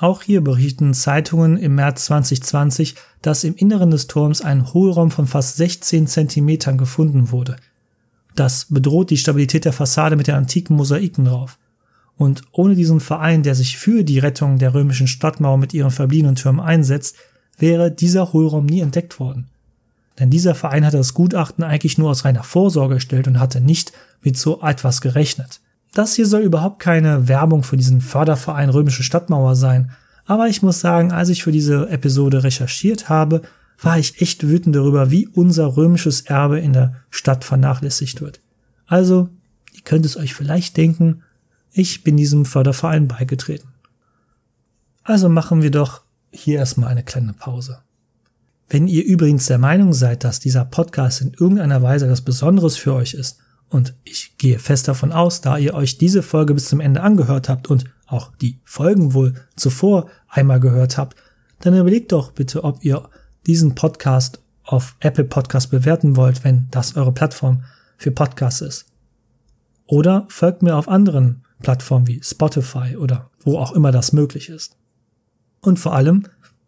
Auch 0.00 0.22
hier 0.22 0.44
berichten 0.44 0.94
Zeitungen 0.94 1.56
im 1.56 1.74
März 1.74 2.04
2020, 2.04 2.94
dass 3.20 3.42
im 3.42 3.56
Inneren 3.56 3.90
des 3.90 4.06
Turms 4.06 4.42
ein 4.42 4.72
Hohlraum 4.72 5.10
von 5.10 5.26
fast 5.26 5.56
16 5.56 6.06
Zentimetern 6.06 6.78
gefunden 6.78 7.32
wurde. 7.32 7.56
Das 8.36 8.66
bedroht 8.70 9.10
die 9.10 9.16
Stabilität 9.16 9.64
der 9.64 9.72
Fassade 9.72 10.14
mit 10.14 10.28
den 10.28 10.36
antiken 10.36 10.76
Mosaiken 10.76 11.24
drauf. 11.24 11.58
Und 12.16 12.42
ohne 12.52 12.76
diesen 12.76 13.00
Verein, 13.00 13.42
der 13.42 13.56
sich 13.56 13.76
für 13.76 14.04
die 14.04 14.20
Rettung 14.20 14.58
der 14.58 14.72
römischen 14.72 15.08
Stadtmauer 15.08 15.58
mit 15.58 15.74
ihren 15.74 15.90
verbliebenen 15.90 16.36
Türmen 16.36 16.60
einsetzt, 16.60 17.16
wäre 17.58 17.90
dieser 17.90 18.32
Hohlraum 18.32 18.66
nie 18.66 18.80
entdeckt 18.80 19.18
worden. 19.18 19.48
Denn 20.20 20.30
dieser 20.30 20.54
Verein 20.54 20.86
hatte 20.86 20.96
das 20.96 21.12
Gutachten 21.12 21.64
eigentlich 21.64 21.98
nur 21.98 22.10
aus 22.10 22.24
reiner 22.24 22.44
Vorsorge 22.44 22.94
erstellt 22.94 23.26
und 23.26 23.40
hatte 23.40 23.60
nicht 23.60 23.92
mit 24.22 24.36
so 24.36 24.62
etwas 24.62 25.00
gerechnet. 25.00 25.60
Das 25.94 26.14
hier 26.14 26.26
soll 26.26 26.42
überhaupt 26.42 26.80
keine 26.80 27.28
Werbung 27.28 27.62
für 27.62 27.76
diesen 27.76 28.00
Förderverein 28.00 28.70
Römische 28.70 29.02
Stadtmauer 29.02 29.56
sein, 29.56 29.90
aber 30.26 30.48
ich 30.48 30.62
muss 30.62 30.80
sagen, 30.80 31.10
als 31.10 31.30
ich 31.30 31.42
für 31.42 31.52
diese 31.52 31.88
Episode 31.88 32.44
recherchiert 32.44 33.08
habe, 33.08 33.42
war 33.80 33.98
ich 33.98 34.20
echt 34.20 34.46
wütend 34.46 34.76
darüber, 34.76 35.10
wie 35.10 35.26
unser 35.26 35.76
römisches 35.76 36.22
Erbe 36.22 36.58
in 36.58 36.72
der 36.72 36.96
Stadt 37.10 37.44
vernachlässigt 37.44 38.20
wird. 38.20 38.40
Also, 38.86 39.30
ihr 39.72 39.82
könnt 39.82 40.04
es 40.04 40.16
euch 40.16 40.34
vielleicht 40.34 40.76
denken, 40.76 41.22
ich 41.72 42.04
bin 42.04 42.16
diesem 42.16 42.44
Förderverein 42.44 43.08
beigetreten. 43.08 43.68
Also 45.04 45.28
machen 45.28 45.62
wir 45.62 45.70
doch 45.70 46.02
hier 46.30 46.58
erstmal 46.58 46.90
eine 46.90 47.02
kleine 47.02 47.32
Pause. 47.32 47.78
Wenn 48.68 48.88
ihr 48.88 49.04
übrigens 49.04 49.46
der 49.46 49.58
Meinung 49.58 49.94
seid, 49.94 50.24
dass 50.24 50.40
dieser 50.40 50.66
Podcast 50.66 51.22
in 51.22 51.32
irgendeiner 51.32 51.80
Weise 51.82 52.04
etwas 52.04 52.20
Besonderes 52.20 52.76
für 52.76 52.92
euch 52.92 53.14
ist, 53.14 53.38
und 53.70 53.94
ich 54.04 54.36
gehe 54.38 54.58
fest 54.58 54.88
davon 54.88 55.12
aus, 55.12 55.40
da 55.40 55.58
ihr 55.58 55.74
euch 55.74 55.98
diese 55.98 56.22
Folge 56.22 56.54
bis 56.54 56.68
zum 56.68 56.80
Ende 56.80 57.02
angehört 57.02 57.48
habt 57.48 57.68
und 57.68 57.84
auch 58.06 58.32
die 58.36 58.60
Folgen 58.64 59.12
wohl 59.14 59.34
zuvor 59.56 60.08
einmal 60.28 60.60
gehört 60.60 60.96
habt, 60.96 61.16
dann 61.60 61.76
überlegt 61.76 62.12
doch 62.12 62.32
bitte, 62.32 62.64
ob 62.64 62.84
ihr 62.84 63.08
diesen 63.46 63.74
Podcast 63.74 64.40
auf 64.64 64.96
Apple 65.00 65.24
Podcast 65.24 65.70
bewerten 65.70 66.16
wollt, 66.16 66.44
wenn 66.44 66.68
das 66.70 66.96
eure 66.96 67.12
Plattform 67.12 67.62
für 67.96 68.10
Podcasts 68.10 68.60
ist. 68.60 68.86
Oder 69.86 70.26
folgt 70.28 70.62
mir 70.62 70.76
auf 70.76 70.88
anderen 70.88 71.42
Plattformen 71.62 72.06
wie 72.06 72.20
Spotify 72.22 72.96
oder 72.96 73.30
wo 73.40 73.58
auch 73.58 73.72
immer 73.72 73.90
das 73.90 74.12
möglich 74.12 74.48
ist. 74.48 74.76
Und 75.60 75.78
vor 75.78 75.94
allem, 75.94 76.26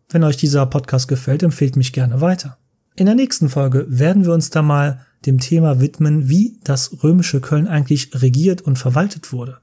wenn 0.09 0.25
euch 0.25 0.37
dieser 0.37 0.67
Podcast 0.67 1.09
gefällt, 1.09 1.43
empfehlt 1.43 1.77
mich 1.77 1.93
gerne 1.93 2.21
weiter. 2.21 2.59
In 2.97 3.07
der 3.07 3.15
nächsten 3.15 3.49
Folge 3.49 3.87
werden 3.89 4.25
wir 4.25 4.33
uns 4.33 4.51
da 4.51 4.63
mal 4.63 5.07
dem 5.27 5.39
Thema 5.39 5.81
widmen, 5.81 6.29
wie 6.29 6.59
das 6.65 7.03
römische 7.03 7.41
Köln 7.41 7.69
eigentlich 7.69 8.11
regiert 8.15 8.63
und 8.63 8.79
verwaltet 8.79 9.33
wurde. 9.33 9.59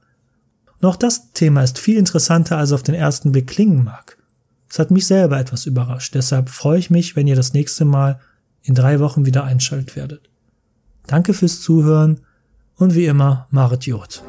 Noch 0.80 0.96
das 0.96 1.32
Thema 1.32 1.62
ist 1.62 1.78
viel 1.78 1.96
interessanter, 1.96 2.58
als 2.58 2.72
auf 2.72 2.82
den 2.82 2.94
ersten 2.94 3.32
Blick 3.32 3.48
klingen 3.48 3.82
mag. 3.82 4.16
Es 4.70 4.78
hat 4.78 4.90
mich 4.90 5.06
selber 5.06 5.38
etwas 5.38 5.66
überrascht, 5.66 6.14
deshalb 6.14 6.50
freue 6.50 6.78
ich 6.78 6.90
mich, 6.90 7.16
wenn 7.16 7.26
ihr 7.26 7.36
das 7.36 7.54
nächste 7.54 7.84
Mal 7.84 8.20
in 8.62 8.74
drei 8.74 9.00
Wochen 9.00 9.26
wieder 9.26 9.44
einschaltet 9.44 9.96
werdet. 9.96 10.28
Danke 11.06 11.32
fürs 11.34 11.60
Zuhören 11.60 12.20
und 12.76 12.94
wie 12.94 13.06
immer, 13.06 13.48
Marit 13.50 13.86
Jod. 13.86 14.22